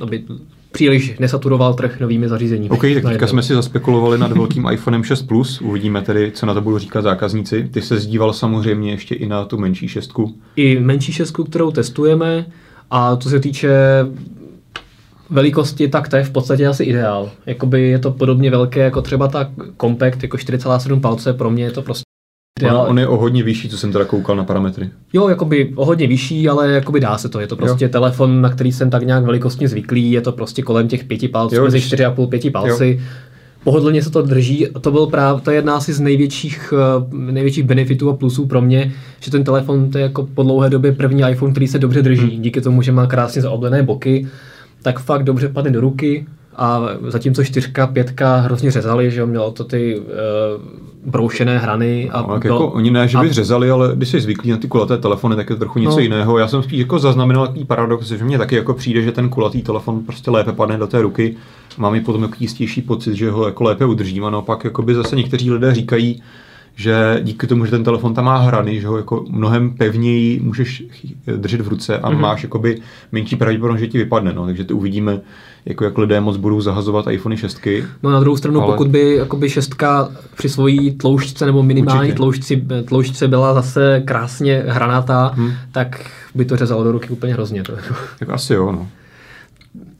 [0.02, 0.24] aby
[0.72, 2.70] příliš nesaturoval trh novými zařízeními.
[2.70, 5.62] OK, tak teďka jsme si zaspekulovali nad velkým iPhonem 6 Plus.
[5.62, 7.70] Uvidíme tedy, co na to budou říkat zákazníci.
[7.72, 10.36] Ty se zdíval samozřejmě ještě i na tu menší šestku.
[10.56, 12.46] I menší šestku, kterou testujeme.
[12.92, 13.70] A co se týče
[15.30, 17.32] velikosti, tak to je v podstatě asi ideál.
[17.46, 21.72] Jakoby je to podobně velké jako třeba ta Compact, jako 4,7 palce, pro mě je
[21.72, 22.09] to prostě
[22.66, 24.90] On, on je o hodně vyšší, co jsem teda koukal na parametry.
[25.14, 27.40] Jo, jakoby o hodně vyšší, ale jakoby dá se to.
[27.40, 27.90] Je to prostě jo.
[27.90, 31.56] telefon, na který jsem tak nějak velikostně zvyklý, je to prostě kolem těch pěti palců,
[31.56, 32.98] jo, mezi 4,5 pěti palci.
[33.00, 33.06] Jo.
[33.64, 34.68] Pohodlně se to drží.
[34.82, 38.62] To byl právě, to je jedna asi z největších, eh, největších benefitů a plusů pro
[38.62, 42.02] mě, že ten telefon to je jako po dlouhé době první iPhone, který se dobře
[42.02, 42.32] drží.
[42.34, 42.42] Hmm.
[42.42, 44.28] Díky tomu, že má krásně zaoblené boky,
[44.82, 46.26] tak fakt dobře padne do ruky
[46.60, 50.06] a zatímco čtyřka, pětka hrozně řezali, že jo, mělo to ty uh,
[51.06, 52.10] broušené hrany.
[52.14, 53.32] A no, tak jako, oni ne, že by a...
[53.34, 56.00] řezali, ale když jsi zvyklý na ty kulaté telefony, tak je to trochu něco no.
[56.00, 56.38] jiného.
[56.38, 59.62] Já jsem spíš jako zaznamenal takový paradox, že mně taky jako přijde, že ten kulatý
[59.62, 61.36] telefon prostě lépe padne do té ruky.
[61.78, 64.26] Mám i potom jaký jistější pocit, že ho jako lépe udržím.
[64.26, 66.22] A naopak by zase někteří lidé říkají,
[66.80, 70.84] že díky tomu, že ten telefon tam má hrany, že ho jako mnohem pevněji můžeš
[71.36, 72.20] držet v ruce a mm-hmm.
[72.20, 74.34] máš jakoby menší pravděpodobnost, že ti vypadne.
[74.34, 74.46] No.
[74.46, 75.22] Takže to uvidíme,
[75.66, 77.68] jako jak lidé moc budou zahazovat iPhone 6.
[78.04, 78.72] No na druhou stranu, ale...
[78.72, 85.32] pokud by jakoby šestka při svojí tloušťce nebo minimální tloušťci, tloušťce byla zase krásně hranatá,
[85.36, 85.52] hmm.
[85.72, 87.64] tak by to řezalo do ruky úplně hrozně.
[87.64, 87.74] To.
[88.20, 88.88] Tak asi jo, no.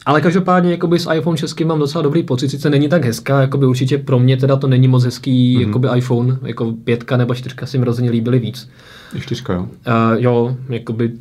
[0.06, 3.66] Ale každopádně jakoby s iPhone 6 mám docela dobrý pocit, sice není tak hezká, jakoby
[3.66, 5.68] určitě pro mě teda to není moc hezký mm-hmm.
[5.68, 8.70] jakoby iPhone, jako pětka nebo čtyřka si mi rozhodně líbily víc.
[9.16, 9.62] I čtyřka, jo?
[9.62, 9.68] Uh,
[10.18, 11.12] jo, jakoby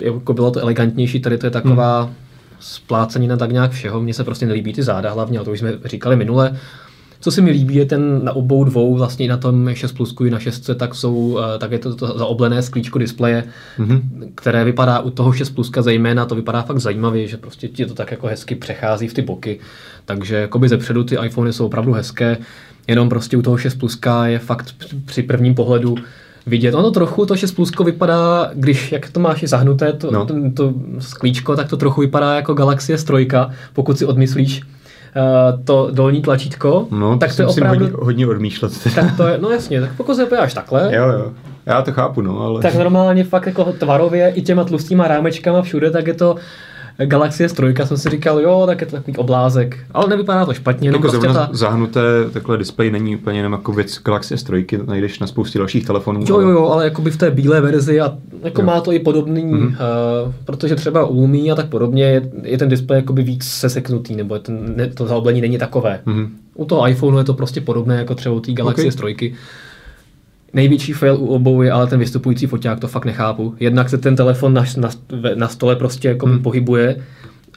[0.00, 2.12] jako bylo to elegantnější, tady to je taková mm.
[2.60, 5.72] splácenina tak nějak všeho, mně se prostě nelíbí ty záda hlavně, ale to už jsme
[5.84, 6.58] říkali minule,
[7.20, 10.30] co se mi líbí, je ten na obou dvou, vlastně na tom 6 plusku i
[10.30, 13.44] na 6, tak jsou, eh, tak je to, to zaoblené sklíčko displeje,
[13.78, 14.00] mm-hmm.
[14.34, 17.94] které vypadá u toho 6 pluska zejména, to vypadá fakt zajímavě, že prostě ti to
[17.94, 19.58] tak jako hezky přechází v ty boky.
[20.04, 22.36] Takže jakoby ze předu ty iPhony jsou opravdu hezké,
[22.88, 24.74] jenom prostě u toho 6 pluska je fakt
[25.06, 25.96] při prvním pohledu
[26.46, 26.74] vidět.
[26.74, 30.26] Ono trochu, to 6 plusko vypadá, když, jak to máš zahnuté, to, no.
[30.26, 34.62] to, to sklíčko, tak to trochu vypadá jako Galaxie S3, pokud si odmyslíš
[35.64, 37.84] to dolní tlačítko, no, tak to je opravdu...
[37.84, 38.72] Hodně, hodně odmýšlet.
[38.94, 41.32] Tak to je, no jasně, tak pokud se pojáš takhle, jo, jo.
[41.66, 42.62] Já to chápu, no, ale...
[42.62, 46.36] Tak normálně fakt jako tvarově i těma tlustýma rámečkama všude, tak je to
[47.04, 50.88] Galaxie S3 jsem si říkal, jo, tak je to takový oblázek, ale nevypadá to špatně.
[50.88, 51.48] Jako prostě ta...
[51.52, 52.00] zahnuté
[52.32, 56.24] takhle displej není úplně jenom jako věc Galaxie S3, najdeš na spoustě dalších telefonů.
[56.28, 58.66] Jo, jo, jo, ale jako by v té bílé verzi a jako jo.
[58.66, 59.66] má to i podobný, mm-hmm.
[59.66, 64.16] uh, protože třeba u Lumí a tak podobně je, je ten displej jakoby víc seseknutý,
[64.16, 66.00] nebo ten, ne, to zaoblení není takové.
[66.06, 66.28] Mm-hmm.
[66.54, 69.12] U toho iPhoneu je to prostě podobné jako třeba u té Galaxie okay.
[69.12, 69.34] S3.
[70.52, 73.54] Největší fail u obou je ale ten vystupující foťák, to fakt nechápu.
[73.60, 74.88] Jednak se ten telefon na, na,
[75.34, 76.42] na stole prostě jako hmm.
[76.42, 76.96] pohybuje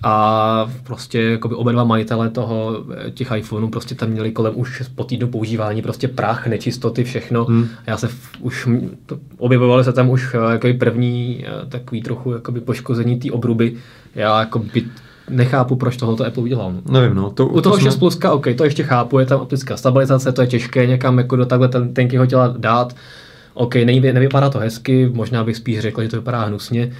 [0.03, 4.83] a prostě jako by oba dva majitele toho, těch iPhoneů prostě tam měli kolem už
[4.95, 7.45] po týdnu používání prostě prach, nečistoty, všechno.
[7.45, 7.67] Hmm.
[7.87, 8.69] A já se v, už,
[9.37, 13.75] objevovaly se tam už jako první eh, takový trochu jakoby poškození té obruby.
[14.15, 14.85] Já jako by
[15.29, 16.73] nechápu, proč tohoto Apple udělal.
[16.91, 17.29] Nevím, no.
[17.29, 17.99] To, U toho to 6 jsme...
[17.99, 21.45] pluska, OK, to ještě chápu, je tam optická stabilizace, to je těžké někam jako do
[21.45, 22.95] takhle ten, tenkého těla dát.
[23.53, 26.91] OK, nevy, nevypadá to hezky, možná bych spíš řekl, že to vypadá hnusně,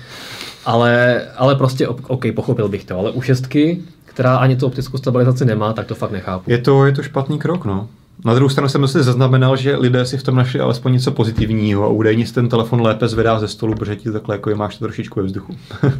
[0.66, 5.46] ale, ale prostě OK, pochopil bych to, ale u šestky, která ani tu optickou stabilizaci
[5.46, 6.52] nemá, tak to fakt nechápu.
[6.52, 7.88] Je to, je to špatný krok, no.
[8.26, 11.84] Na druhou stranu jsem si zaznamenal, že lidé si v tom našli alespoň něco pozitivního
[11.84, 14.78] a údajně si ten telefon lépe zvedá ze stolu, protože ti takhle jako je máš
[14.78, 15.56] to trošičku ve vzduchu.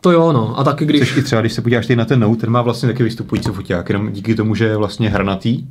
[0.00, 0.58] To jo, no.
[0.58, 1.00] A taky když...
[1.00, 3.88] Což i třeba, když se podíváš na ten Note, ten má vlastně taky vystupující foťák,
[3.88, 5.66] jenom díky tomu, že je vlastně hranatý,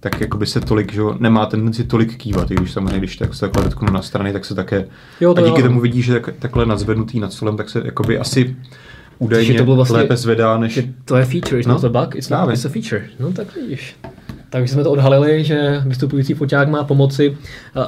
[0.00, 3.34] tak jako by se tolik, že nemá tendenci tolik kývat, i když samozřejmě, když tak
[3.34, 4.86] se takhle dotknu na strany, tak se také,
[5.20, 5.66] jo, to a díky jo.
[5.66, 8.56] tomu vidíš, že tak, takhle nadzvednutý nad stolem, tak se jakoby asi
[9.18, 10.80] údajně to bylo vlastně, lépe zvedá, než...
[11.04, 11.74] To je feature, it's no?
[11.74, 13.04] not a bug, it's, not, it's a feature.
[13.20, 13.96] No tak vidíš.
[14.52, 17.36] Takže jsme to odhalili, že vystupující foťák má pomoci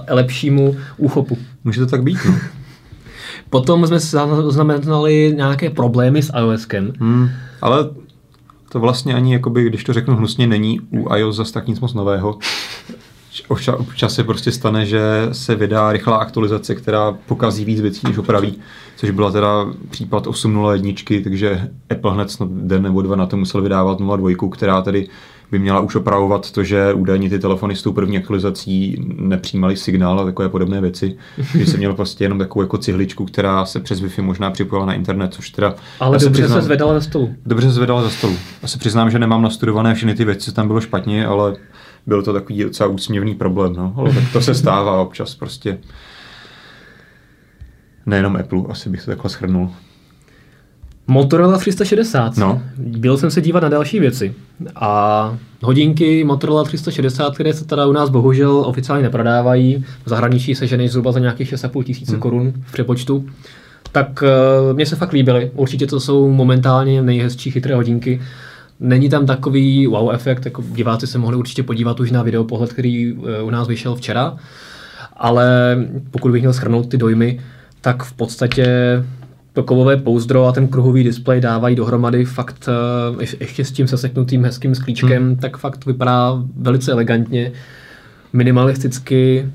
[0.09, 1.39] eh, lepšímu úchopu.
[1.65, 2.35] Může to tak být, no.
[3.51, 6.93] Potom jsme zaznamenali nějaké problémy s iOSkem.
[7.01, 7.29] Hmm,
[7.63, 7.91] ale
[8.69, 11.95] to vlastně ani, jakoby, když to řeknu hnusně, není u iOS zase tak nic moc
[11.95, 12.39] nového.
[13.49, 15.01] Občas se prostě stane, že
[15.33, 18.59] se vydá rychlá aktualizace, která pokazí víc věcí, než opraví,
[18.97, 23.63] což byla teda případ 8.01, takže Apple hned snad den nebo dva na to musel
[23.63, 25.09] vydávat 0.2, která tedy
[25.51, 30.21] by měla už opravovat to, že údajně ty telefony s tou první aktualizací nepřijímaly signál
[30.21, 31.17] a takové podobné věci.
[31.59, 34.95] že jsem měl prostě jenom takovou jako cihličku, která se přes Wi-Fi možná připojila na
[34.95, 35.75] internet, což teda...
[36.01, 37.35] Ale dobře se, přiznám, se zvedala za stolu.
[37.47, 38.37] Dobře se zvedala za stolu.
[38.63, 41.57] Já se přiznám, že nemám nastudované všechny ty věci, tam bylo špatně, ale
[42.07, 43.95] byl to takový docela úsměvný problém, no.
[43.97, 45.79] Ale tak to se stává občas prostě.
[48.07, 49.71] Nejenom Apple, asi bych to takhle schrnul.
[51.07, 52.37] Motorola 360.
[52.37, 52.63] No.
[52.77, 54.35] Byl jsem se dívat na další věci.
[54.77, 60.67] A hodinky Motorola 360, které se teda u nás bohužel oficiálně neprodávají, v zahraničí se
[60.67, 62.21] ženej zhruba za nějakých 6,5 tisíce hmm.
[62.21, 63.27] korun v přepočtu,
[63.93, 65.51] Tak uh, mně se fakt líbily.
[65.55, 68.21] Určitě to jsou momentálně nejhezčí chytré hodinky.
[68.85, 72.73] Není tam takový wow efekt, jako diváci se mohli určitě podívat už na video pohled,
[72.73, 74.37] který uh, u nás vyšel včera,
[75.17, 75.77] ale
[76.11, 77.41] pokud bych měl schrnout ty dojmy,
[77.81, 78.67] tak v podstatě
[79.53, 82.69] to kovové pouzdro a ten kruhový displej dávají dohromady fakt
[83.17, 85.37] uh, ještě s tím seseknutým hezkým sklíčkem, hmm.
[85.37, 87.53] tak fakt vypadá velice elegantně,
[88.33, 89.49] minimalisticky,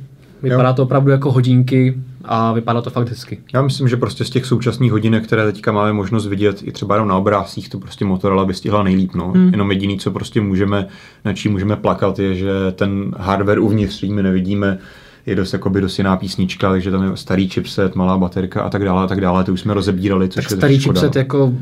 [0.44, 0.76] vypadá jo.
[0.76, 1.96] to opravdu jako hodinky
[2.32, 3.38] a vypadá to fakt hezky.
[3.54, 6.96] Já myslím, že prostě z těch současných hodinek, které teďka máme možnost vidět i třeba
[6.96, 9.16] jenom na obrázcích, to prostě Motorola vystihla nejlíp.
[9.16, 9.32] No.
[9.32, 9.50] Hmm.
[9.52, 10.88] Jenom jediný, co prostě můžeme,
[11.26, 14.78] na čím můžeme plakat, je, že ten hardware uvnitř, my nevidíme,
[15.26, 18.86] je dost, jakoby dost jiná písnička, takže tam je starý chipset, malá baterka a tak
[18.86, 19.44] dále, a tak dále.
[19.44, 21.20] To už jsme rozebírali, což tak je starý chipset no.
[21.20, 21.54] jako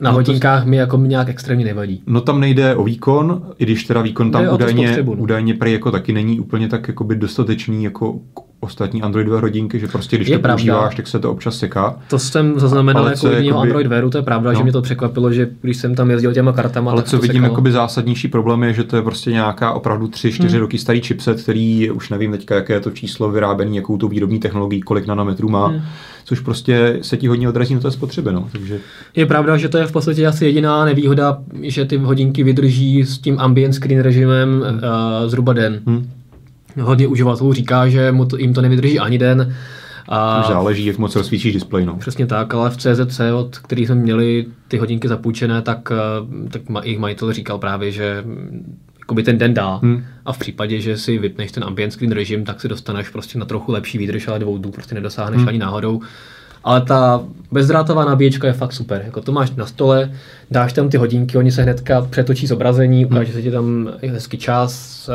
[0.00, 0.70] na no hodinách to...
[0.70, 2.02] mi jako nějak extrémně nevadí.
[2.06, 5.12] No tam nejde o výkon, i když teda výkon tam údajně, no.
[5.12, 8.20] údajně prý jako taky není úplně tak jakoby dostatečný jako
[8.60, 10.56] ostatní Androidové hodinky, že prostě když je to pravda.
[10.56, 11.98] používáš, tak se to občas seká.
[12.08, 13.68] To jsem zaznamenal jako jedního jakoby...
[13.68, 14.56] Android Wearu, to je pravda, no.
[14.56, 17.52] že mě to překvapilo, že když jsem tam jezdil těma kartama, Ale co vidím jako
[17.52, 20.58] jakoby zásadnější problém je, že to je prostě nějaká opravdu 3-4 hmm.
[20.58, 24.38] roky starý chipset, který už nevím teďka, jaké je to číslo vyráběný, jakou tu výrobní
[24.38, 25.80] technologii, kolik nanometrů má, hmm.
[26.24, 28.32] což prostě se ti hodně odrazí na té spotřebě.
[28.32, 28.48] No.
[28.52, 28.78] Takže...
[29.16, 33.18] Je pravda, že to je v podstatě asi jediná nevýhoda, že ty hodinky vydrží s
[33.18, 34.74] tím ambient screen režimem hmm.
[34.74, 35.80] uh, zhruba den.
[35.86, 36.10] Hmm
[36.80, 39.54] hodně uživatelů říká, že mu to, jim to nevydrží ani den.
[40.08, 41.86] A záleží, jak moc rozsvítíš displej.
[41.86, 41.96] No.
[41.96, 46.62] Přesně tak, ale v CZC, od kterých jsme měli ty hodinky zapůjčené, tak, eh, tak
[46.82, 48.24] jejich majitel říkal právě, že
[48.98, 49.80] jakoby ten den dá.
[49.82, 50.04] Hmm.
[50.24, 53.44] A v případě, že si vypneš ten ambient screen režim, tak si dostaneš prostě na
[53.44, 55.48] trochu lepší výdrž, ale dvou dnů prostě nedosáhneš hmm.
[55.48, 56.00] ani náhodou.
[56.64, 59.02] Ale ta bezdrátová nabíječka je fakt super.
[59.04, 60.12] Jako to máš na stole,
[60.50, 63.12] dáš tam ty hodinky, oni se hnedka přetočí zobrazení, hmm.
[63.12, 65.10] ukáže se ti tam hezký čas,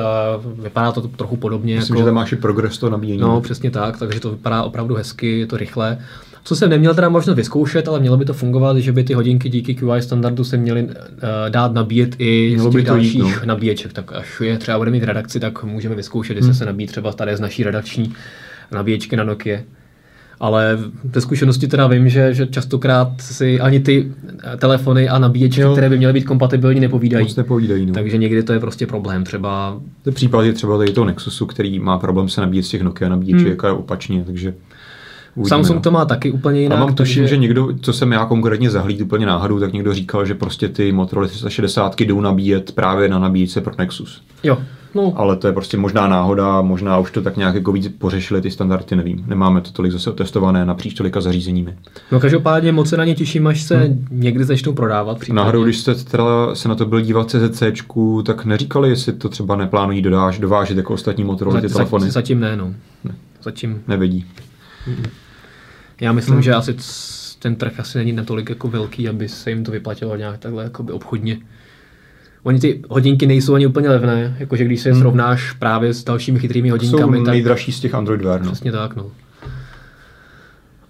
[0.63, 1.75] vypadá to trochu podobně.
[1.75, 2.01] Myslím, jako...
[2.01, 3.21] že tam máš i progres to nabíjení.
[3.21, 5.97] No, přesně tak, takže to vypadá opravdu hezky, je to rychle.
[6.43, 9.49] Co jsem neměl teda možnost vyzkoušet, ale mělo by to fungovat, že by ty hodinky
[9.49, 10.91] díky QI standardu se měly uh,
[11.49, 13.45] dát nabíjet i mělo z těch dalších jít, no.
[13.45, 13.93] nabíječek.
[13.93, 16.57] Tak až je třeba bude mít redakci, tak můžeme vyzkoušet, jestli hmm.
[16.57, 18.13] se nabíjí třeba tady z naší redakční
[18.71, 19.59] nabíječky na Nokia
[20.39, 20.77] ale
[21.13, 24.11] ze zkušenosti teda vím, že, že častokrát si ani ty
[24.57, 25.71] telefony a nabíječky, jo.
[25.71, 27.25] které by měly být kompatibilní, nepovídají.
[27.25, 27.93] Moc nepovídají no.
[27.93, 29.23] Takže někdy to je prostě problém.
[29.23, 29.79] Třeba...
[30.03, 32.81] To je případ je třeba tady toho Nexusu, který má problém se nabíjet z těch
[32.81, 33.71] Nokia nabíječek hmm.
[33.71, 34.53] a opačně, takže
[35.35, 35.81] Uvidíme, Samsung no.
[35.81, 36.77] to má taky úplně jinak.
[36.77, 37.35] A mám tuším, takže...
[37.35, 40.91] že někdo, co jsem já konkrétně zahlíd úplně náhodou, tak někdo říkal, že prostě ty
[40.91, 44.21] Motorola 360 jdou nabíjet právě na nabíječce pro Nexus.
[44.43, 44.57] Jo,
[44.95, 45.13] No.
[45.15, 48.51] Ale to je prostě možná náhoda, možná už to tak nějak jako víc pořešili ty
[48.51, 49.23] standardy, nevím.
[49.27, 51.75] Nemáme to tolik zase otestované napříč tolika zařízeními.
[52.11, 54.07] No každopádně moc se na ně těším, až se hmm.
[54.11, 55.19] někdy začnou prodávat.
[55.19, 55.35] Případně.
[55.35, 57.63] Náhodou, když jste teda se na to byl dívat CZC,
[58.25, 62.11] tak neříkali, jestli to třeba neplánují dodáš, dovážet jako ostatní Motorola ty telefony.
[62.11, 62.73] Zatím ne, no.
[63.03, 63.15] Ne.
[63.43, 63.81] Zatím.
[63.87, 64.25] Nevidí.
[64.85, 65.05] Hmm.
[66.01, 66.43] Já myslím, hmm.
[66.43, 66.75] že asi
[67.39, 70.83] ten trh asi není natolik jako velký, aby se jim to vyplatilo nějak takhle jako
[70.91, 71.37] obchodně.
[72.45, 74.99] Oni ty hodinky nejsou ani úplně levné, jakože když se hmm.
[74.99, 77.17] srovnáš právě s dalšími chytrými hodinkami.
[77.17, 78.41] Jsou nejdražší z těch Android Wear.
[78.41, 78.51] No.
[78.51, 79.11] Přesně tak, no.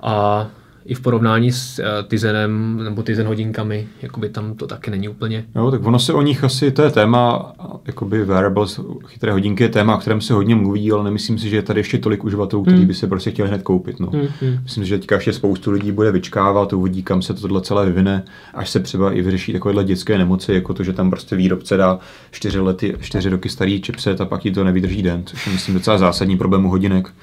[0.02, 0.48] A
[0.86, 5.46] i v porovnání s uh, Tizenem nebo Tizen hodinkami, jakoby tam to taky není úplně.
[5.56, 7.54] Jo, tak ono se o nich asi, to je téma,
[7.86, 11.56] jakoby wearables, chytré hodinky je téma, o kterém se hodně mluví, ale nemyslím si, že
[11.56, 12.88] je tady ještě tolik uživatelů, kteří hmm.
[12.88, 14.00] by se prostě chtěli hned koupit.
[14.00, 14.08] No.
[14.08, 14.60] Hmm, hmm.
[14.64, 18.24] Myslím, že teďka ještě spoustu lidí bude vyčkávat, uvidí, kam se to tohle celé vyvine,
[18.54, 22.00] až se třeba i vyřeší takovéhle dětské nemoci, jako to, že tam prostě výrobce dá
[22.32, 25.76] čtyři, lety, čtyři roky starý chipset a pak ti to nevydrží den, což je myslím
[25.76, 27.14] docela zásadní problém u hodinek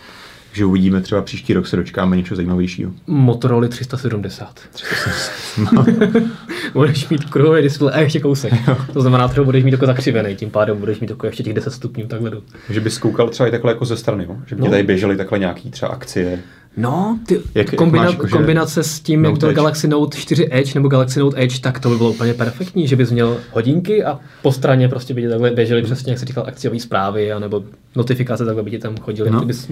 [0.52, 2.92] že uvidíme třeba příští rok se dočkáme něčeho zajímavějšího.
[3.06, 4.60] Motorola 370.
[4.72, 5.72] 370.
[5.72, 5.84] No.
[6.72, 8.52] budeš mít kruhový displej a ještě kousek.
[8.92, 11.70] to znamená, že budeš mít jako zakřivený, tím pádem budeš mít jako ještě těch 10
[11.70, 12.30] stupňů takhle.
[12.70, 14.36] Že bys koukal třeba i takhle jako ze strany, jo?
[14.46, 14.70] že by no.
[14.70, 16.38] tady běžely takhle nějaký třeba akcie.
[16.76, 19.56] No, ty, jak, kombina- jak máš, kombinace s tím, jak to Edge.
[19.56, 22.96] Galaxy Note 4 Edge nebo Galaxy Note Edge, tak to by bylo úplně perfektní, že
[22.96, 26.44] bys měl hodinky a po straně prostě by ti takhle běžely přesně, jak se říkal,
[26.46, 27.64] akciové zprávy, nebo
[27.96, 29.30] notifikace, takhle by ti tam chodily.
[29.30, 29.38] No.
[29.38, 29.70] Kdybys,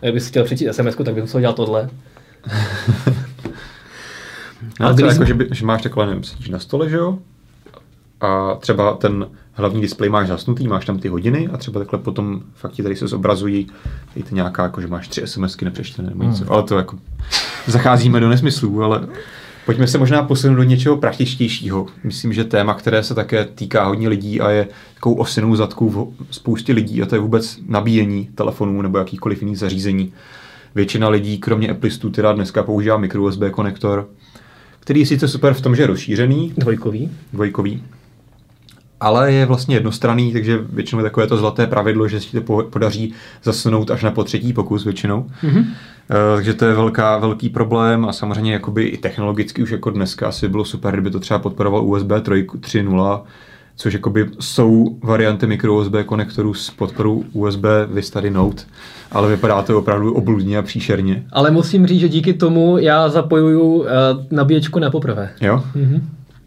[0.00, 1.90] kdybys chtěl přečíst SMS, tak bys musel dělat tohle.
[4.80, 7.18] no, a jako, že, by, že, máš takhle, nevím, sedíš na stole, že jo?
[8.20, 12.42] A třeba ten hlavní displej máš zasnutý, máš tam ty hodiny a třeba takhle potom
[12.54, 13.66] fakt ti tady se zobrazují
[14.16, 16.44] i ty nějaká, jako že máš tři SMSky nepřečtené nebo něco.
[16.44, 16.52] Hmm.
[16.52, 16.98] Ale to jako
[17.66, 19.06] zacházíme do nesmyslů, ale
[19.66, 21.86] pojďme se možná posunout do něčeho praktičtějšího.
[22.04, 26.34] Myslím, že téma, které se také týká hodně lidí a je takovou osinou zadku v
[26.34, 30.12] spoustě lidí a to je vůbec nabíjení telefonů nebo jakýchkoliv jiných zařízení.
[30.74, 34.08] Většina lidí, kromě Applistů, teda dneska používá micro USB konektor,
[34.80, 36.52] který je sice super v tom, že je rozšířený.
[36.56, 37.10] Dvojkový.
[37.32, 37.82] Dvojkový
[39.00, 43.14] ale je vlastně jednostranný, takže většinou je takové to zlaté pravidlo, že si to podaří
[43.42, 45.26] zasunout až na potřetí pokus většinou.
[45.42, 45.64] Mm-hmm.
[46.36, 50.48] Takže to je velká, velký problém a samozřejmě jakoby i technologicky už jako dneska asi
[50.48, 53.22] bylo super, kdyby to třeba podporoval USB 3.0,
[53.76, 58.62] což jakoby jsou varianty micro USB konektorů s podporou USB Vistady Note,
[59.12, 61.24] ale vypadá to opravdu obludně a příšerně.
[61.32, 63.86] Ale musím říct, že díky tomu já zapojuju uh,
[64.30, 65.30] nabíječku na poprvé.
[65.40, 65.62] Jo?
[65.76, 66.00] Mm-hmm.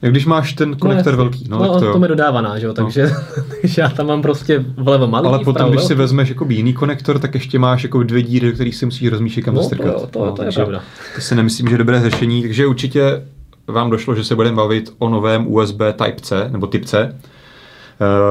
[0.03, 1.45] Jak když máš ten konektor no, velký.
[1.49, 3.43] No, no to, to mi dodávaná, že jo, takže, no.
[3.61, 7.19] takže já tam mám prostě vlevo malý, Ale potom, když si vezmeš jako jiný konektor,
[7.19, 10.01] tak ještě máš jako dvě díry, do kterých si musíš rozmíšit kam no, strkat.
[10.01, 10.81] To, to, no, to je pravda.
[11.15, 13.23] To si nemyslím, že je dobré řešení, takže určitě
[13.67, 17.29] vám došlo, že se budeme bavit o novém USB Type-C, nebo Typ C, uh,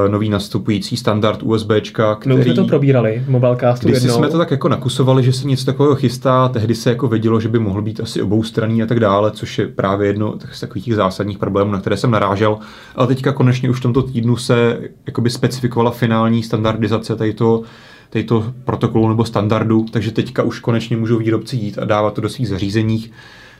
[0.09, 1.71] nový nastupující standard USB,
[2.19, 2.37] který...
[2.37, 5.65] My jsme to probírali v Mobilecastu Když jsme to tak jako nakusovali, že se něco
[5.65, 9.31] takového chystá, tehdy se jako vědělo, že by mohl být asi oboustranný a tak dále,
[9.31, 12.59] což je právě jedno z takových těch zásadních problémů, na které jsem narážel.
[12.97, 17.35] Ale teďka konečně už v tomto týdnu se jakoby specifikovala finální standardizace tady
[18.11, 22.29] této protokolu nebo standardu, takže teďka už konečně můžou výrobci jít a dávat to do
[22.29, 23.13] svých zařízeních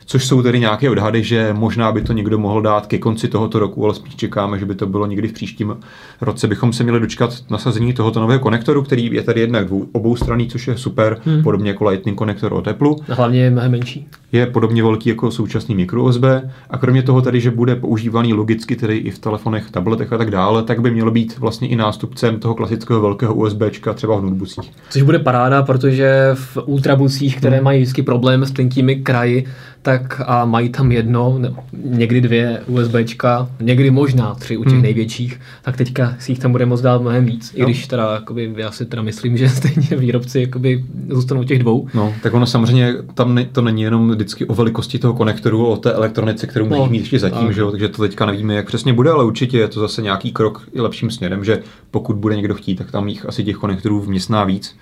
[0.05, 3.59] což jsou tedy nějaké odhady, že možná by to někdo mohl dát ke konci tohoto
[3.59, 5.77] roku, ale spíš čekáme, že by to bylo někdy v příštím
[6.21, 6.47] roce.
[6.47, 10.47] Bychom se měli dočkat nasazení tohoto nového konektoru, který je tady jednak dvou, obou straný,
[10.47, 11.43] což je super, hmm.
[11.43, 12.89] podobně jako Lightning konektor od Apple.
[13.09, 14.07] A hlavně je mnohem menší.
[14.31, 16.23] Je podobně velký jako současný micro USB
[16.69, 20.31] a kromě toho tady, že bude používaný logicky tedy i v telefonech, tabletech a tak
[20.31, 23.61] dále, tak by mělo být vlastně i nástupcem toho klasického velkého USB
[23.93, 24.71] třeba v notebookích.
[24.89, 27.65] Což bude paráda, protože v ultrabucích, které hmm.
[27.65, 29.45] mají vždycky problém s tenkými kraji,
[29.83, 31.39] tak a mají tam jedno,
[31.73, 34.81] někdy dvě USBčka, někdy možná tři u těch hmm.
[34.81, 37.61] největších, tak teďka si jich tam bude moc dát mnohem víc, jo.
[37.61, 41.87] i když teda jakoby, já si teda myslím, že stejně výrobci jakoby zůstanou těch dvou.
[41.93, 45.77] No, tak ono samozřejmě tam ne, to není jenom vždycky o velikosti toho konektoru, o
[45.77, 47.71] té elektronice, kterou no, mít ještě zatím, že jo?
[47.71, 50.81] takže to teďka nevíme, jak přesně bude, ale určitě je to zase nějaký krok i
[50.81, 54.75] lepším směrem, že pokud bude někdo chtít, tak tam jich asi těch konektorů vměstná víc.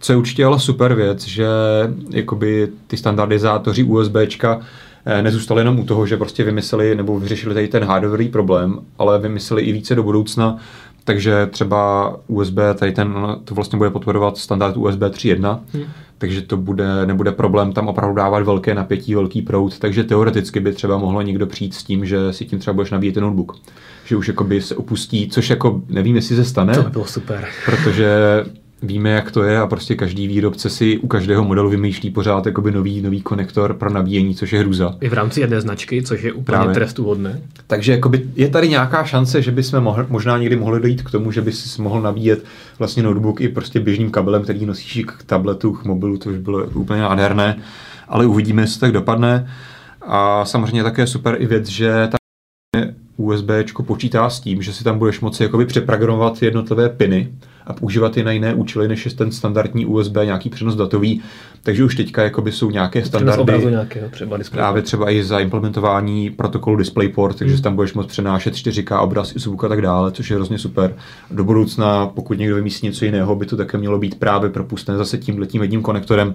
[0.00, 1.46] Co je určitě ale super věc, že
[2.10, 4.60] jakoby ty standardizátoři USBčka
[5.06, 9.18] eh, nezůstali jenom u toho, že prostě vymysleli nebo vyřešili tady ten hardwareový problém, ale
[9.18, 10.58] vymysleli i více do budoucna,
[11.06, 15.84] takže třeba USB, tady ten, to vlastně bude podporovat standard USB 3.1, hmm.
[16.18, 20.72] takže to bude, nebude problém tam opravdu dávat velké napětí, velký proud, takže teoreticky by
[20.72, 23.56] třeba mohlo někdo přijít s tím, že si tím třeba budeš nabíjet ten notebook.
[24.04, 26.74] Že už jakoby se opustí, což jako nevím, jestli se stane.
[26.74, 27.48] To by bylo super.
[27.64, 28.44] Protože
[28.82, 32.72] víme, jak to je a prostě každý výrobce si u každého modelu vymýšlí pořád jakoby
[32.72, 34.94] nový, nový konektor pro nabíjení, což je hruza.
[35.00, 36.74] I v rámci jedné značky, což je úplně Právě.
[36.74, 37.40] trestuhodné.
[37.66, 41.32] Takže jakoby je tady nějaká šance, že bychom mohli, možná někdy mohli dojít k tomu,
[41.32, 42.44] že by si mohl nabíjet
[42.78, 46.64] vlastně notebook i prostě běžným kabelem, který nosíš k tabletu, k mobilu, to už bylo
[46.64, 47.58] úplně nádherné,
[48.08, 49.50] ale uvidíme, jestli tak dopadne.
[50.08, 52.15] A samozřejmě také super i věc, že ta
[53.26, 53.50] USB
[53.86, 57.28] počítá s tím, že si tam budeš moci jakoby přeprogramovat jednotlivé piny,
[57.66, 61.22] a používat je na jiné účely, než je ten standardní USB, nějaký přenos datový.
[61.62, 63.66] Takže už teďka jakoby jsou nějaké standardy.
[63.70, 67.62] nějakého třeba Právě třeba i za implementování protokolu DisplayPort, takže hmm.
[67.62, 70.96] tam budeš moct přenášet 4K obraz i zvuk a tak dále, což je hrozně super.
[71.30, 75.18] Do budoucna, pokud někdo vymyslí něco jiného, by to také mělo být právě propustné zase
[75.18, 76.34] tímhletím jedním konektorem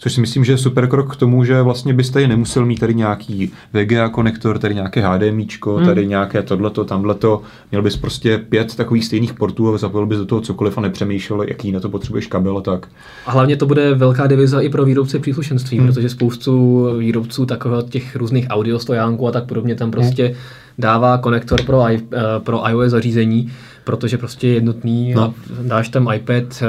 [0.00, 2.80] což si myslím, že je super krok k tomu, že vlastně byste je nemusel mít
[2.80, 5.84] tady nějaký VGA konektor, tady nějaké HDMI, hmm.
[5.84, 7.42] tady nějaké tohleto, tamhleto.
[7.70, 11.42] Měl bys prostě pět takových stejných portů a zapojil bys do toho cokoliv a nepřemýšlel,
[11.42, 12.88] jaký na to potřebuješ kabel a tak.
[13.26, 15.86] A hlavně to bude velká diviza i pro výrobce příslušenství, hmm.
[15.86, 20.34] protože spoustu výrobců takového těch různých audio stojánků a tak podobně tam prostě hmm.
[20.78, 23.52] dává konektor pro, i, eh, pro iOS zařízení,
[23.84, 25.22] protože prostě je jednotný no.
[25.22, 26.62] a dáš tam iPad,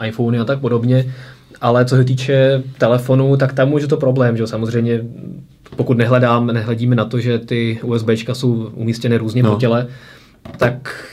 [0.00, 1.12] eh, iPhony a tak podobně
[1.62, 5.00] ale co se týče telefonu, tak tam už je to problém, že samozřejmě
[5.76, 9.52] pokud nehledám, nehledíme na to, že ty USBčka jsou umístěny různě no.
[9.52, 9.86] po těle,
[10.56, 11.04] tak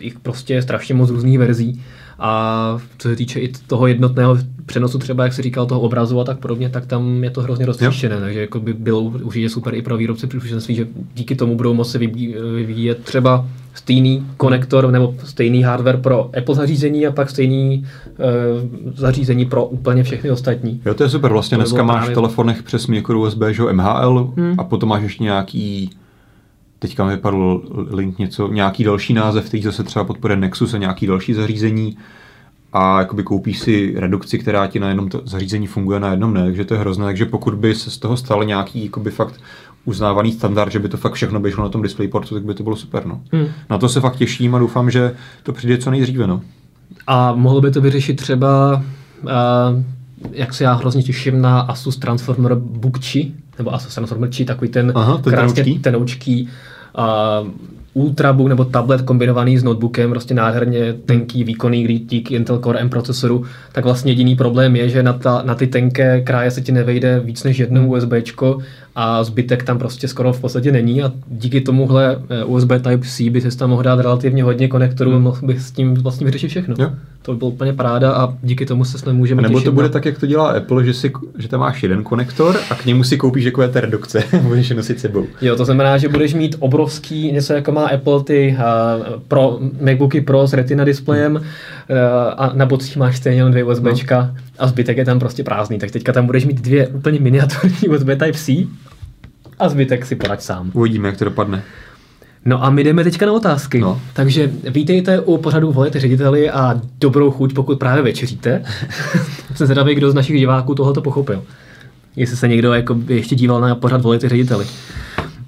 [0.00, 1.82] jich prostě je strašně moc různých verzí.
[2.18, 6.24] A co se týče i toho jednotného přenosu, třeba jak se říkal, toho obrazu a
[6.24, 8.20] tak podobně, tak tam je to hrozně roztříštěné.
[8.20, 11.98] Takže jako by bylo určitě super i pro výrobce příslušenství, že díky tomu budou moci
[11.98, 13.46] vyvíjet třeba
[13.78, 17.86] stejný konektor nebo stejný hardware pro Apple zařízení a pak stejný
[18.18, 20.80] uh, zařízení pro úplně všechny ostatní.
[20.84, 21.32] Jo, to je super.
[21.32, 22.12] Vlastně to dneska máš právě...
[22.12, 24.54] v telefonech přes micro USB, že MHL hmm.
[24.58, 25.90] a potom máš ještě nějaký
[26.78, 31.06] teďka mi vypadl link něco, nějaký další název, který zase třeba podporuje Nexus a nějaký
[31.06, 31.96] další zařízení
[32.72, 36.44] a jakoby koupíš si redukci, která ti na jednom to zařízení funguje, na jednom ne,
[36.44, 37.04] takže to je hrozné.
[37.04, 39.40] Takže pokud by se z toho stal nějaký jakoby fakt
[39.84, 42.76] uznávaný standard, že by to fakt všechno běželo na tom DisplayPortu, tak by to bylo
[42.76, 43.06] super.
[43.06, 43.20] No.
[43.32, 43.46] Hmm.
[43.70, 46.26] Na to se fakt těším a doufám, že to přijde co nejdříve.
[46.26, 46.40] No.
[47.06, 48.82] A mohlo by to vyřešit třeba,
[49.22, 49.30] uh,
[50.32, 54.70] jak se já hrozně těším na Asus Transformer Book Chi, nebo Asus Transformer Chi, takový
[54.70, 56.48] ten, Aha, ten krásně tenoučký,
[56.98, 57.48] uh,
[57.94, 62.88] ultrabook nebo tablet kombinovaný s notebookem, prostě nádherně tenký, výkonný, kdy díky Intel Core M
[62.88, 66.72] procesoru, tak vlastně jediný problém je, že na, ta, na ty tenké kraje se ti
[66.72, 68.58] nevejde víc než jedno USBčko
[69.00, 73.40] a zbytek tam prostě skoro v podstatě není a díky tomuhle eh, USB Type-C by
[73.40, 75.22] se tam mohl dát relativně hodně konektorů hmm.
[75.22, 76.74] mohl bych s tím vlastně vyřešit všechno.
[76.78, 76.90] Jo.
[77.22, 79.86] To by bylo úplně paráda a díky tomu se s můžeme Nebo těšit to bude
[79.86, 79.92] na...
[79.92, 83.04] tak, jak to dělá Apple, že, si, že tam máš jeden konektor a k němu
[83.04, 85.26] si koupíš takové té redukce, budeš je nosit sebou.
[85.40, 90.20] Jo, to znamená, že budeš mít obrovský, něco jako má Apple, ty uh, pro, MacBooky
[90.20, 91.42] Pro s Retina displejem uh,
[92.36, 94.42] a na bocích máš stejně jenom dvě USBčka no.
[94.58, 95.78] a zbytek je tam prostě prázdný.
[95.78, 98.66] Tak teďka tam budeš mít dvě úplně miniaturní USB Type-C
[99.58, 100.70] a zbytek si poraď sám.
[100.74, 101.62] Uvidíme, jak to dopadne.
[102.44, 103.78] No a my jdeme teďka na otázky.
[103.78, 104.00] No.
[104.12, 108.62] Takže vítejte u pořadu Volejte řediteli a dobrou chuť, pokud právě večeříte.
[109.54, 111.44] Jsem zvědavý, kdo z našich diváků tohoto pochopil.
[112.16, 114.66] Jestli se někdo jako ještě díval na pořad Volejte řediteli.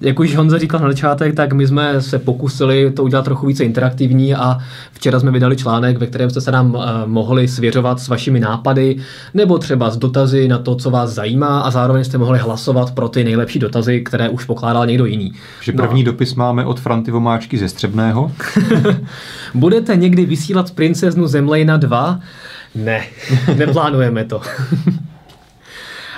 [0.01, 3.65] Jak už Honza říkal na začátek, tak my jsme se pokusili to udělat trochu více
[3.65, 4.59] interaktivní a
[4.93, 8.97] včera jsme vydali článek, ve kterém jste se nám uh, mohli svěřovat s vašimi nápady
[9.35, 13.09] nebo třeba s dotazy na to, co vás zajímá a zároveň jste mohli hlasovat pro
[13.09, 15.33] ty nejlepší dotazy, které už pokládal někdo jiný.
[15.63, 16.13] Že první no.
[16.13, 18.33] dopis máme od Franty Vomáčky ze Střebného.
[19.55, 22.21] Budete někdy vysílat princeznu Zemlejna 2?
[22.75, 23.03] Ne,
[23.57, 24.41] neplánujeme to.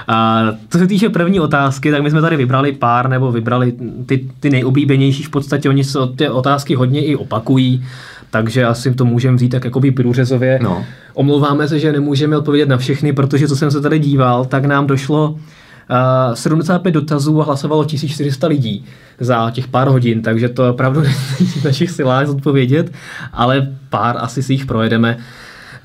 [0.08, 3.72] A co se týče první otázky, tak my jsme tady vybrali pár, nebo vybrali
[4.06, 7.84] ty, ty nejoblíbenější, v podstatě oni se ty otázky hodně i opakují,
[8.30, 10.58] takže asi to můžeme vzít tak jakoby průřezově.
[10.62, 10.84] No.
[11.14, 14.86] Omlouváme se, že nemůžeme odpovědět na všechny, protože co jsem se tady díval, tak nám
[14.86, 18.84] došlo uh, 75 dotazů a hlasovalo 1400 lidí
[19.20, 21.00] za těch pár hodin, takže to opravdu
[21.40, 22.92] není v našich silách odpovědět,
[23.32, 25.18] ale pár asi si jich projedeme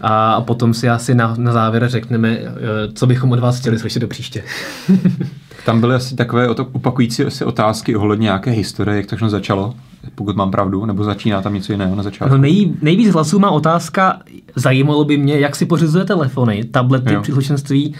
[0.02, 2.48] a potom si asi na, na závěr řekneme, eh,
[2.94, 4.44] co bychom od vás chtěli slyšet do příště.
[5.66, 9.74] Tam byly asi takové opakující se otázky ohledně nějaké historie, jak to všechno začalo,
[10.16, 12.36] pokud mám pravdu, nebo začíná tam něco jiného na začátku?
[12.36, 14.20] No nej, nejvíc hlasů má otázka,
[14.56, 17.22] zajímalo by mě, jak si pořizuje telefony, tablety, jo.
[17.22, 17.96] příslušenství,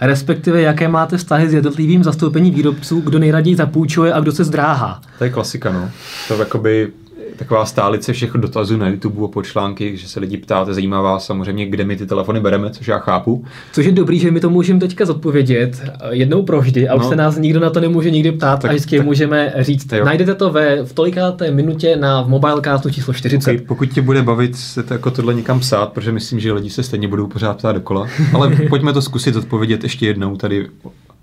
[0.00, 5.00] respektive jaké máte vztahy s jednotlivým zastoupením výrobců, kdo nejraději zapůjčuje a kdo se zdráhá.
[5.18, 5.90] To je klasika, no.
[6.28, 6.92] To jakoby
[7.36, 11.26] taková stálice všech dotazů na YouTube a po články, že se lidi ptáte, zajímá vás
[11.26, 13.44] samozřejmě, kde my ty telefony bereme, což já chápu.
[13.72, 17.16] Což je dobrý, že my to můžeme teďka zodpovědět jednou provždy a už no, se
[17.16, 19.92] nás nikdo na to nemůže nikdy ptát tak, a vždycky tak, můžeme říct.
[19.92, 20.04] Jo.
[20.04, 23.50] Najdete to ve v tolikáté minutě na v Mobilecastu číslo 40.
[23.50, 26.70] Okay, pokud tě bude bavit se to jako tohle někam psát, protože myslím, že lidi
[26.70, 30.66] se stejně budou pořád ptát dokola, ale pojďme to zkusit odpovědět ještě jednou tady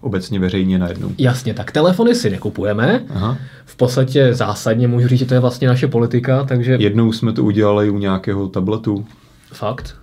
[0.02, 1.12] obecně veřejně najednou.
[1.18, 3.04] Jasně, tak telefony si nekupujeme.
[3.10, 3.38] Aha.
[3.66, 6.78] V podstatě zásadně můžu říct, že to je vlastně naše politika, takže...
[6.80, 9.06] Jednou jsme to udělali u nějakého tabletu.
[9.52, 9.96] Fakt?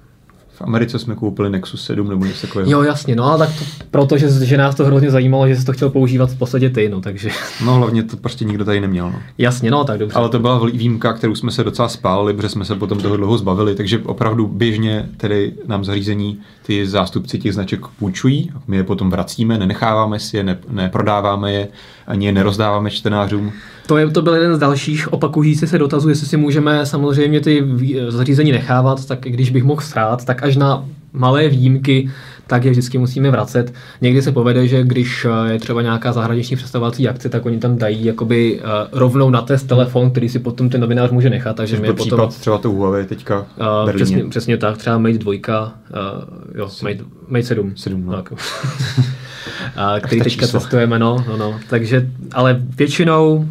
[0.57, 2.71] V Americe jsme koupili Nexus 7 nebo něco takového.
[2.71, 5.73] Jo, jasně, no ale tak to, protože že nás to hrozně zajímalo, že jsi to
[5.73, 7.31] chtěl používat v podstatě ty, no takže.
[7.65, 9.11] No hlavně to prostě nikdo tady neměl.
[9.11, 9.19] No.
[9.39, 10.17] Jasně, no tak dobře.
[10.17, 13.39] Ale to byla výjimka, kterou jsme se docela spálili, protože jsme se potom toho dlouho
[13.39, 19.11] zbavili, takže opravdu běžně tedy nám zařízení ty zástupci těch značek půjčují, my je potom
[19.11, 21.69] vracíme, nenecháváme si je, ne, neprodáváme je,
[22.07, 23.53] ani je nerozdáváme čtenářům.
[23.87, 27.65] To, je, to byl jeden z dalších opakující se dotazů, jestli si můžeme samozřejmě ty
[28.09, 32.11] zařízení nechávat, tak když bych mohl strát, tak až na malé výjimky,
[32.47, 33.75] tak je vždycky musíme vracet.
[34.01, 37.79] Někdy se povede, že když eh, je třeba nějaká zahraniční představovací akce, tak oni tam
[37.79, 41.57] dají jakoby uh, rovnou na test telefon, který si potom ten novinář může nechat.
[41.57, 43.47] Takže my potom, případ třeba to Huawei teďka
[43.85, 45.39] uh, přesně, přesně, tak, třeba Mate 2, uh,
[46.55, 47.73] jo, Mate, Mate 7.
[47.77, 48.13] 7 no.
[48.13, 48.33] tak.
[49.77, 50.61] a, který teďka číslo.
[50.61, 51.61] testujeme, no, no, no.
[51.69, 53.47] Takže, ale většinou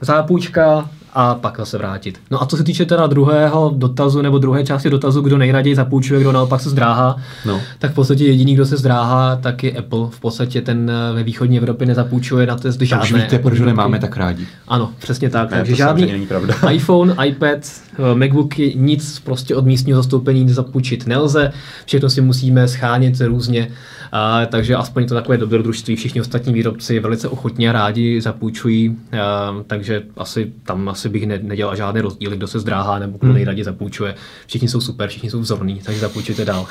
[0.00, 2.20] zápůjčka a pak zase vrátit.
[2.30, 6.20] No a co se týče teda druhého dotazu nebo druhé části dotazu, kdo nejraději zapůjčuje,
[6.20, 7.60] kdo naopak se zdráhá, no.
[7.78, 10.06] tak v podstatě jediný, kdo se zdráhá, tak je Apple.
[10.10, 13.04] V podstatě ten eh, ve východní Evropě nezapůjčuje na test žádné.
[13.04, 14.46] Už víte, proč nemáme tak rádi.
[14.68, 15.50] Ano, přesně tak.
[15.50, 16.54] Ne, takže žádný není pravda.
[16.70, 21.52] iPhone, iPad, eh, MacBooky, nic prostě od místního zastoupení zapůjčit nelze.
[21.86, 23.68] Všechno si musíme schánět různě
[24.12, 25.96] a, takže aspoň to takové dobrodružství.
[25.96, 31.76] Všichni ostatní výrobci velice ochotně rádi zapůjčují, a, takže asi tam asi bych ne, nedělal
[31.76, 33.34] žádný rozdíl, kdo se zdráhá nebo kdo hmm.
[33.34, 34.14] nejraději zapůjčuje.
[34.46, 36.66] Všichni jsou super, všichni jsou vzorní, takže zapůjčujte dál.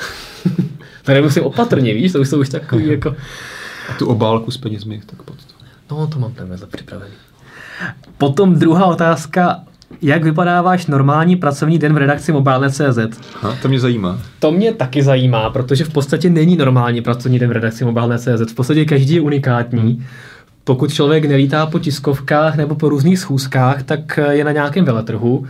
[1.02, 3.16] Tady musím opatrně, víš, to už jsou už takový jako...
[3.90, 5.54] A tu obálku s penězmi, tak pod to.
[5.90, 7.12] No, to mám tam připravený.
[8.18, 9.60] Potom druhá otázka
[10.02, 12.98] jak vypadá váš normální pracovní den v redakci Mobile.cz?
[13.62, 14.18] To mě zajímá.
[14.38, 18.52] To mě taky zajímá, protože v podstatě není normální pracovní den v redakci Mobile.cz.
[18.52, 20.06] V podstatě každý je unikátní.
[20.68, 25.46] Pokud člověk nelítá po tiskovkách nebo po různých schůzkách, tak je na nějakém veletrhu.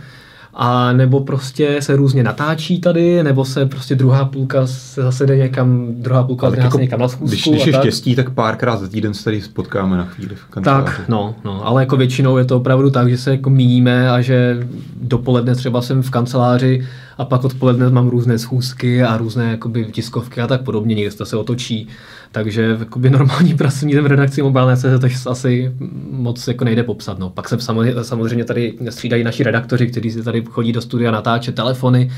[0.53, 5.37] a nebo prostě se různě natáčí tady, nebo se prostě druhá půlka se zase jde
[5.37, 7.27] někam, druhá půlka Ale se jako, někam na schůzku.
[7.27, 7.81] Když, když je tak.
[7.81, 10.85] štěstí, tak párkrát za týden se tady spotkáme na chvíli v kanceláři.
[10.85, 14.21] Tak, no, no, ale jako většinou je to opravdu tak, že se jako míníme a
[14.21, 14.67] že
[15.01, 20.41] dopoledne třeba jsem v kanceláři a pak odpoledne mám různé schůzky a různé jakoby tiskovky
[20.41, 21.87] a tak podobně, někde se otočí.
[22.31, 25.71] Takže jakoby normální pracovní den v redakci mobilné CZ to asi
[26.11, 27.19] moc jako nejde popsat.
[27.19, 27.29] No.
[27.29, 27.57] Pak se
[28.01, 32.11] samozřejmě, tady střídají naši redaktoři, kteří si tady chodí do studia natáčet telefony,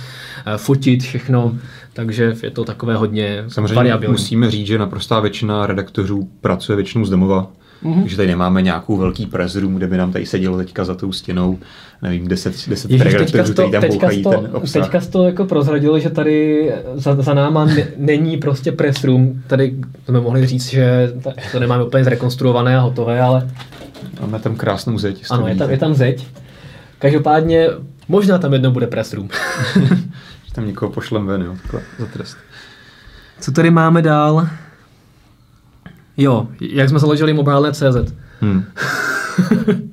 [0.46, 1.56] eh, fotit všechno,
[1.94, 4.12] takže je to takové hodně Samozřejmě variabilní.
[4.12, 7.52] musíme říct, že naprostá většina redaktorů pracuje většinou z domova.
[7.84, 7.94] Mhm.
[7.94, 8.02] Mm-hmm.
[8.02, 11.12] Takže tady nemáme nějakou velký press room, kde by nám tady sedělo teďka za tou
[11.12, 11.60] stěnou,
[12.02, 14.84] nevím, 10, 10 Ježiš, teďka to, tam teďka to, ten obsah.
[14.84, 19.42] teďka jsi to jako prozradil, že tady za, za náma ne, není prostě press room.
[19.48, 19.76] Tady
[20.06, 21.14] jsme mohli říct, že
[21.52, 23.50] to nemáme úplně zrekonstruované a hotové, ale
[24.22, 25.26] Máme tam krásnou zeď.
[25.30, 26.28] ano, je tam, je tam zeď.
[27.00, 27.68] Každopádně
[28.08, 29.30] možná tam jednou bude press room.
[30.46, 32.38] Že tam někoho pošlem ven, jo, takhle, za trest.
[33.40, 34.48] Co tady máme dál?
[36.18, 38.14] Jo, jak jsme založili mobilné.cz.
[38.42, 38.64] Hmm.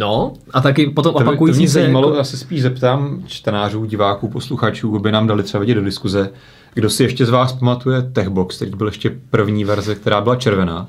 [0.00, 1.80] No, a taky potom To, by- to mě se...
[1.80, 5.84] zajímalo, jako- já se spíš zeptám čtenářů, diváků, posluchačů, aby nám dali třeba vědět do
[5.84, 6.30] diskuze,
[6.74, 10.88] kdo si ještě z vás pamatuje Techbox, který byl ještě první verze, která byla červená,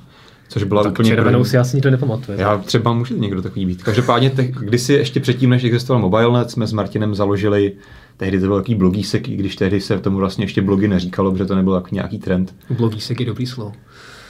[0.50, 1.50] což byla tak úplně červenou první.
[1.50, 2.38] si asi nikdo nepamatuje.
[2.42, 3.84] Já třeba může někdo takový být.
[3.84, 7.72] Každopádně te, kdysi ještě předtím, než existoval MobileNet, jsme s Martinem založili
[8.18, 11.46] tehdy to byl velký blogísek, i když tehdy se tomu vlastně ještě blogy neříkalo, protože
[11.46, 12.56] to nebyl jako nějaký trend.
[12.70, 13.72] Blogísek je dobrý slovo.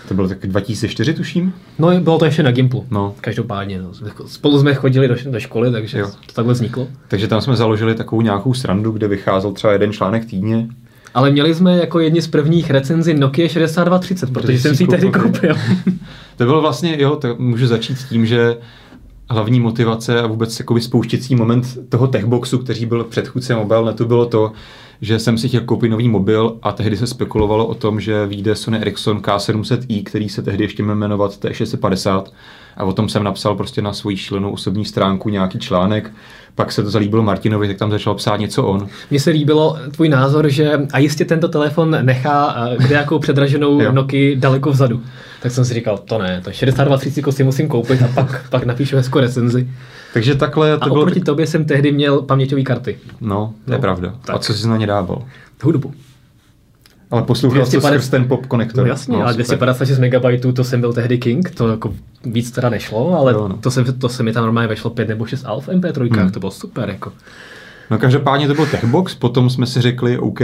[0.07, 1.53] To bylo tak 2004, tuším.
[1.79, 2.85] No, bylo to ještě na Gimplu.
[2.91, 3.15] No.
[3.21, 3.81] Každopádně.
[3.81, 3.91] No.
[4.25, 6.07] Spolu jsme chodili do, do školy, takže Jo.
[6.27, 6.87] to takhle vzniklo.
[7.07, 10.67] Takže tam jsme založili takovou nějakou srandu, kde vycházel třeba jeden článek týdně.
[11.13, 14.87] Ale měli jsme jako jedni z prvních recenzí Nokia 6230, protože Protože jsem si ji
[14.87, 15.31] tehdy koupil.
[15.31, 15.55] koupil.
[16.37, 18.57] To bylo vlastně, jo, to můžu začít s tím, že
[19.29, 24.51] hlavní motivace a vůbec jakoby spouštěcí moment toho Techboxu, který byl předchůdce mobilnetu, bylo to,
[25.01, 28.55] že jsem si chtěl koupit nový mobil a tehdy se spekulovalo o tom, že vyjde
[28.55, 32.23] Sony Ericsson K700i, který se tehdy ještě jmenovat T650
[32.77, 36.11] a o tom jsem napsal prostě na svoji šílenou osobní stránku nějaký článek,
[36.59, 38.87] pak se to zalíbilo Martinovi, tak tam začal psát něco on.
[39.11, 43.91] Mně se líbilo tvůj názor, že a jistě tento telefon nechá eh, kde jakou předraženou.
[43.91, 45.01] Nokia daleko vzadu.
[45.41, 48.95] Tak jsem si říkal, to ne, to 6230 si musím koupit a pak, pak napíšu
[48.95, 49.67] hezkou recenzi.
[50.13, 51.01] Takže takhle to A bylo...
[51.01, 52.97] oproti tobě jsem tehdy měl paměťové karty.
[53.21, 54.13] No, to je No, pravda.
[54.25, 54.35] tak.
[54.35, 55.21] A co jsi na ně dával?
[55.63, 55.93] Hudbu.
[57.11, 58.83] Ale poslouchal jsi 250 skrz ten pop konektor.
[58.83, 59.45] No jasně, no, ale super.
[59.45, 61.93] 256 MB, to jsem byl tehdy king, to jako
[62.25, 63.57] víc teda nešlo, ale Jo, no.
[63.57, 66.31] to, se, to se mi tam normálně vešlo 5 nebo 6 alf MP3, Hmm.
[66.31, 67.11] to bylo super jako.
[67.91, 70.39] No každopádně to byl Techbox, potom jsme si řekli, OK,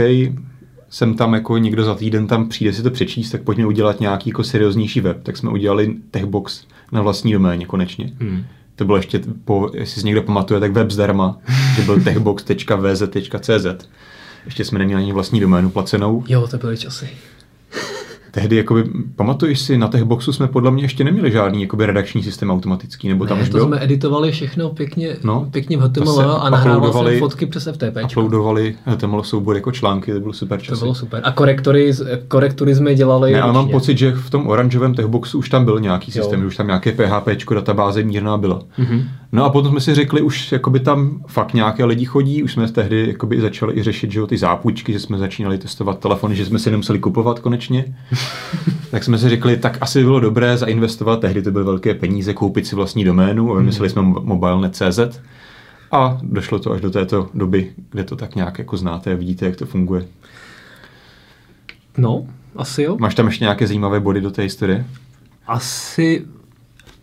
[0.90, 4.30] jsem tam jako někdo za týden tam přijde si to přečíst, tak pojďme udělat nějaký
[4.30, 5.22] jako serióznější web.
[5.22, 8.12] Tak jsme udělali Techbox na vlastní doméně konečně.
[8.20, 8.44] Hmm.
[8.76, 11.38] To bylo ještě, po, jestli si někdo pamatuje, tak web zdarma,
[11.76, 13.88] že byl techbox.vz.cz.
[14.46, 16.24] Ještě jsme neměli ani vlastní doménu placenou.
[16.28, 17.08] Jo, to byly časy.
[18.30, 18.84] Tehdy, jakoby,
[19.16, 23.26] pamatuješ si, na Techboxu jsme podle mě ještě neměli žádný jakoby, redakční systém automatický, nebo
[23.26, 23.66] tam ne, už to byl?
[23.66, 27.68] jsme editovali všechno pěkně, No, pěkně v to HTML a nahrával jsem uploadovali- fotky přes
[27.72, 27.96] FTP.
[28.04, 30.80] uploadovali HTML soubor jako články, to bylo super To časy.
[30.80, 31.20] bylo super.
[31.24, 31.92] A korektory,
[32.28, 35.80] korektory jsme dělali Ne, ale mám pocit, že v tom oranžovém techboxu už tam byl
[35.80, 36.22] nějaký Jo.
[36.22, 38.62] systém, že už tam nějaké PHP databáze mírná byla.
[38.78, 39.02] Mhm.
[39.32, 42.68] No a potom jsme si řekli, už jakoby tam fakt nějaké lidi chodí, už jsme
[42.68, 46.46] tehdy jakoby začali i řešit že jo, ty zápůjčky, že jsme začínali testovat telefony, že
[46.46, 47.96] jsme si nemuseli kupovat konečně.
[48.90, 52.34] tak jsme si řekli, tak asi by bylo dobré zainvestovat, tehdy to byly velké peníze,
[52.34, 55.20] koupit si vlastní doménu a vymysleli jsme mobilnet.cz
[55.92, 59.46] a došlo to až do této doby, kde to tak nějak jako znáte a vidíte,
[59.46, 60.06] jak to funguje.
[61.98, 62.96] No, asi jo.
[63.00, 64.86] Máš tam ještě nějaké zajímavé body do té historie?
[65.46, 66.24] Asi...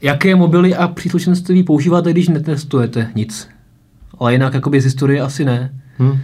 [0.03, 3.11] Jaké mobily a příslušenství používáte, když netestujete?
[3.15, 3.49] Nic.
[4.19, 5.73] Ale jinak jakoby z historie asi ne.
[5.99, 6.19] Hm.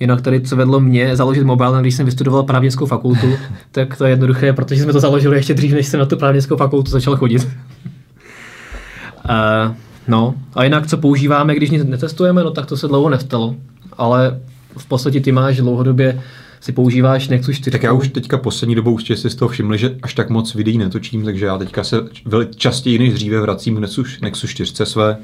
[0.00, 3.26] Jinak tady, co vedlo mě založit mobil, když jsem vystudoval právnickou fakultu,
[3.72, 6.56] tak to je jednoduché, protože jsme to založili ještě dřív, než jsem na tu právnickou
[6.56, 7.48] fakultu začal chodit.
[9.28, 9.74] uh,
[10.08, 13.56] no, a jinak, co používáme, když nic netestujeme, no tak to se dlouho nestalo.
[13.96, 14.40] Ale
[14.76, 16.20] v podstatě ty máš dlouhodobě,
[16.60, 17.70] si používáš Nexus 4.
[17.70, 20.54] Tak já už teďka poslední dobou určitě si z toho všimli, že až tak moc
[20.54, 24.86] videí netočím, takže já teďka se veli- častěji než dříve vracím k Nexus, Nexus 4
[24.86, 25.16] své,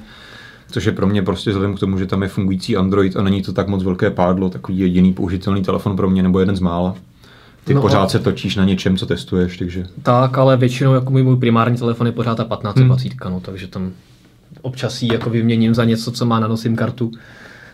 [0.71, 3.43] což je pro mě prostě vzhledem k tomu, že tam je fungující Android a není
[3.43, 6.95] to tak moc velké pádlo, takový jediný použitelný telefon pro mě, nebo jeden z mála.
[7.65, 11.11] Ty No a- pořád se točíš na něčem, co testuješ, takže Tak, ale většinou jako
[11.11, 13.33] můj, můj primární telefon je pořád ta 1520, hmm.
[13.33, 13.93] no, takže tam
[14.63, 17.11] občas ji jako vyměním za něco, co má nano SIM kartu.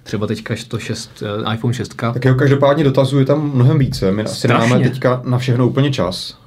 [0.03, 1.95] Třeba teďka 106, eh, iPhone 6.
[2.13, 4.13] Tak jo, každopádně dotazů je tam mnohem více.
[4.13, 4.69] My asi Strašně.
[4.69, 6.39] nemáme teďka na všechno úplně čas.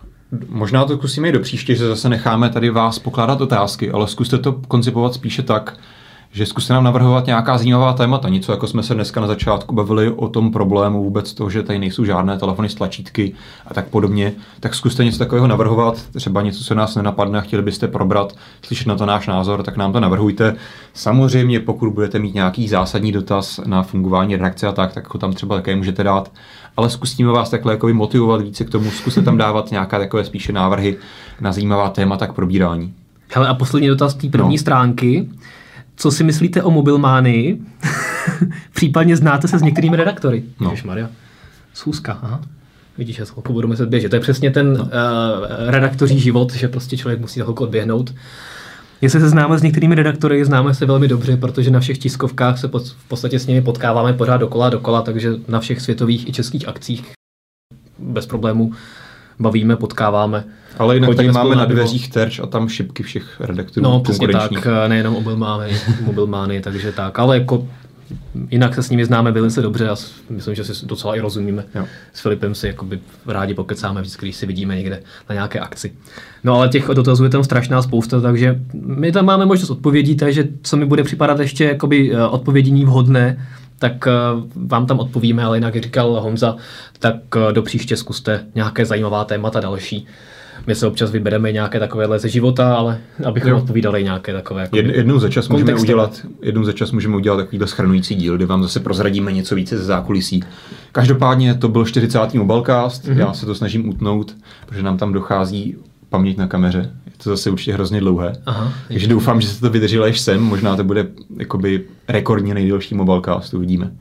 [0.50, 4.38] Možná to zkusíme i do příště, že zase necháme tady vás pokládat otázky, ale zkuste
[4.38, 5.78] to koncipovat spíše tak,
[6.36, 10.12] že zkuste nám navrhovat nějaká zajímavá témata, něco jako jsme se dneska na začátku bavili
[10.12, 13.34] o tom problému vůbec toho, že tady nejsou žádné telefony s tlačítky
[13.68, 17.64] a tak podobně, tak zkuste něco takového navrhovat, třeba něco, co nás nenapadne a chtěli
[17.64, 20.56] byste probrat, slyšet na to náš názor, tak nám to navrhujte.
[20.94, 25.34] Samozřejmě, pokud budete mít nějaký zásadní dotaz na fungování redakce a tak, tak ho tam
[25.34, 26.32] třeba také můžete dát
[26.78, 30.54] ale zkusíme vás takhle jako motivovat více k tomu, zkuste tam dávat nějaká takové spíše
[30.54, 30.98] návrhy
[31.42, 32.94] na zajímavá témata k probírání.
[33.34, 34.60] Hele, a poslední dotaz té první no.
[34.60, 35.30] stránky.
[35.96, 37.62] Co si myslíte o mobilmánii?
[38.74, 40.44] Případně znáte se s některými redaktory.
[40.60, 40.74] No.
[40.86, 41.10] Maria.
[41.74, 42.42] Schůzka, aha.
[42.98, 44.10] Vidíš, já chvilku budu muset běžet.
[44.10, 44.84] To je přesně ten no.
[44.84, 44.90] uh,
[45.68, 48.14] redaktoří život, že prostě člověk musí chvilku odběhnout.
[49.02, 52.68] Jestli se známe s některými redaktory, známe se velmi dobře, protože na všech tiskovkách se
[52.68, 56.68] pod, v podstatě s nimi potkáváme pořád dokola dokola, takže na všech světových i českých
[56.68, 57.12] akcích
[58.00, 58.74] bez problémů
[59.40, 60.44] bavíme, potkáváme.
[60.78, 63.84] Ale jinak tady máme na dveřích terč a tam šipky všech redaktorů.
[63.84, 64.52] No, přesně tak,
[64.88, 67.20] nejenom mobilmány, mobilmány, takže tak.
[67.20, 67.68] Ale jako
[68.52, 69.96] jinak se s nimi známe velice dobře a
[70.30, 71.64] myslím, že si docela i rozumíme.
[71.76, 71.86] Jo.
[72.14, 75.94] S Filipem si jakoby rádi pokecáme vždycky, když si vidíme někde na nějaké akci.
[76.44, 80.48] No ale těch dotazů je tam strašná spousta, takže my tam máme možnost odpovědí, takže
[80.62, 83.48] co mi bude připadat ještě jakoby eh, odpovědění vhodné,
[83.80, 84.12] tak eh,
[84.56, 86.56] vám tam odpovíme, ale jinak, jak říkal Honza,
[87.00, 90.08] tak eh, do příště zkuste nějaké zajímavá témata další
[90.68, 93.58] my se občas vybereme nějaké takové ze života, ale abychom jo.
[93.58, 94.62] odpovídali nějaké takové.
[94.62, 98.38] Jako Jed, jednou za čas můžeme udělat, jednou za čas můžeme udělat takovýhle schrnující díl,
[98.38, 100.44] kde vám zase prozradíme něco více ze zákulisí.
[100.92, 102.34] Každopádně to byl 40.
[102.34, 103.18] mobilecast, mm-hmm.
[103.18, 104.36] já se to snažím utnout,
[104.66, 105.76] protože nám tam dochází
[106.10, 106.92] paměť na kameře.
[107.06, 108.34] Je to zase určitě hrozně dlouhé.
[108.46, 110.42] Aha, Takže doufám, že se to vydrží až sem.
[110.42, 113.92] Možná to bude jakoby rekordně nejdelší mobilecast, uvidíme.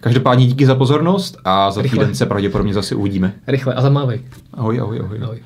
[0.00, 1.98] Každopádně díky za pozornost a za Rychle.
[1.98, 3.34] týden se pravděpodobně zase uvidíme.
[3.46, 4.20] Rychle a zamávej.
[4.54, 5.18] Ahoj, ahoj, ahoj.
[5.22, 5.38] ahoj.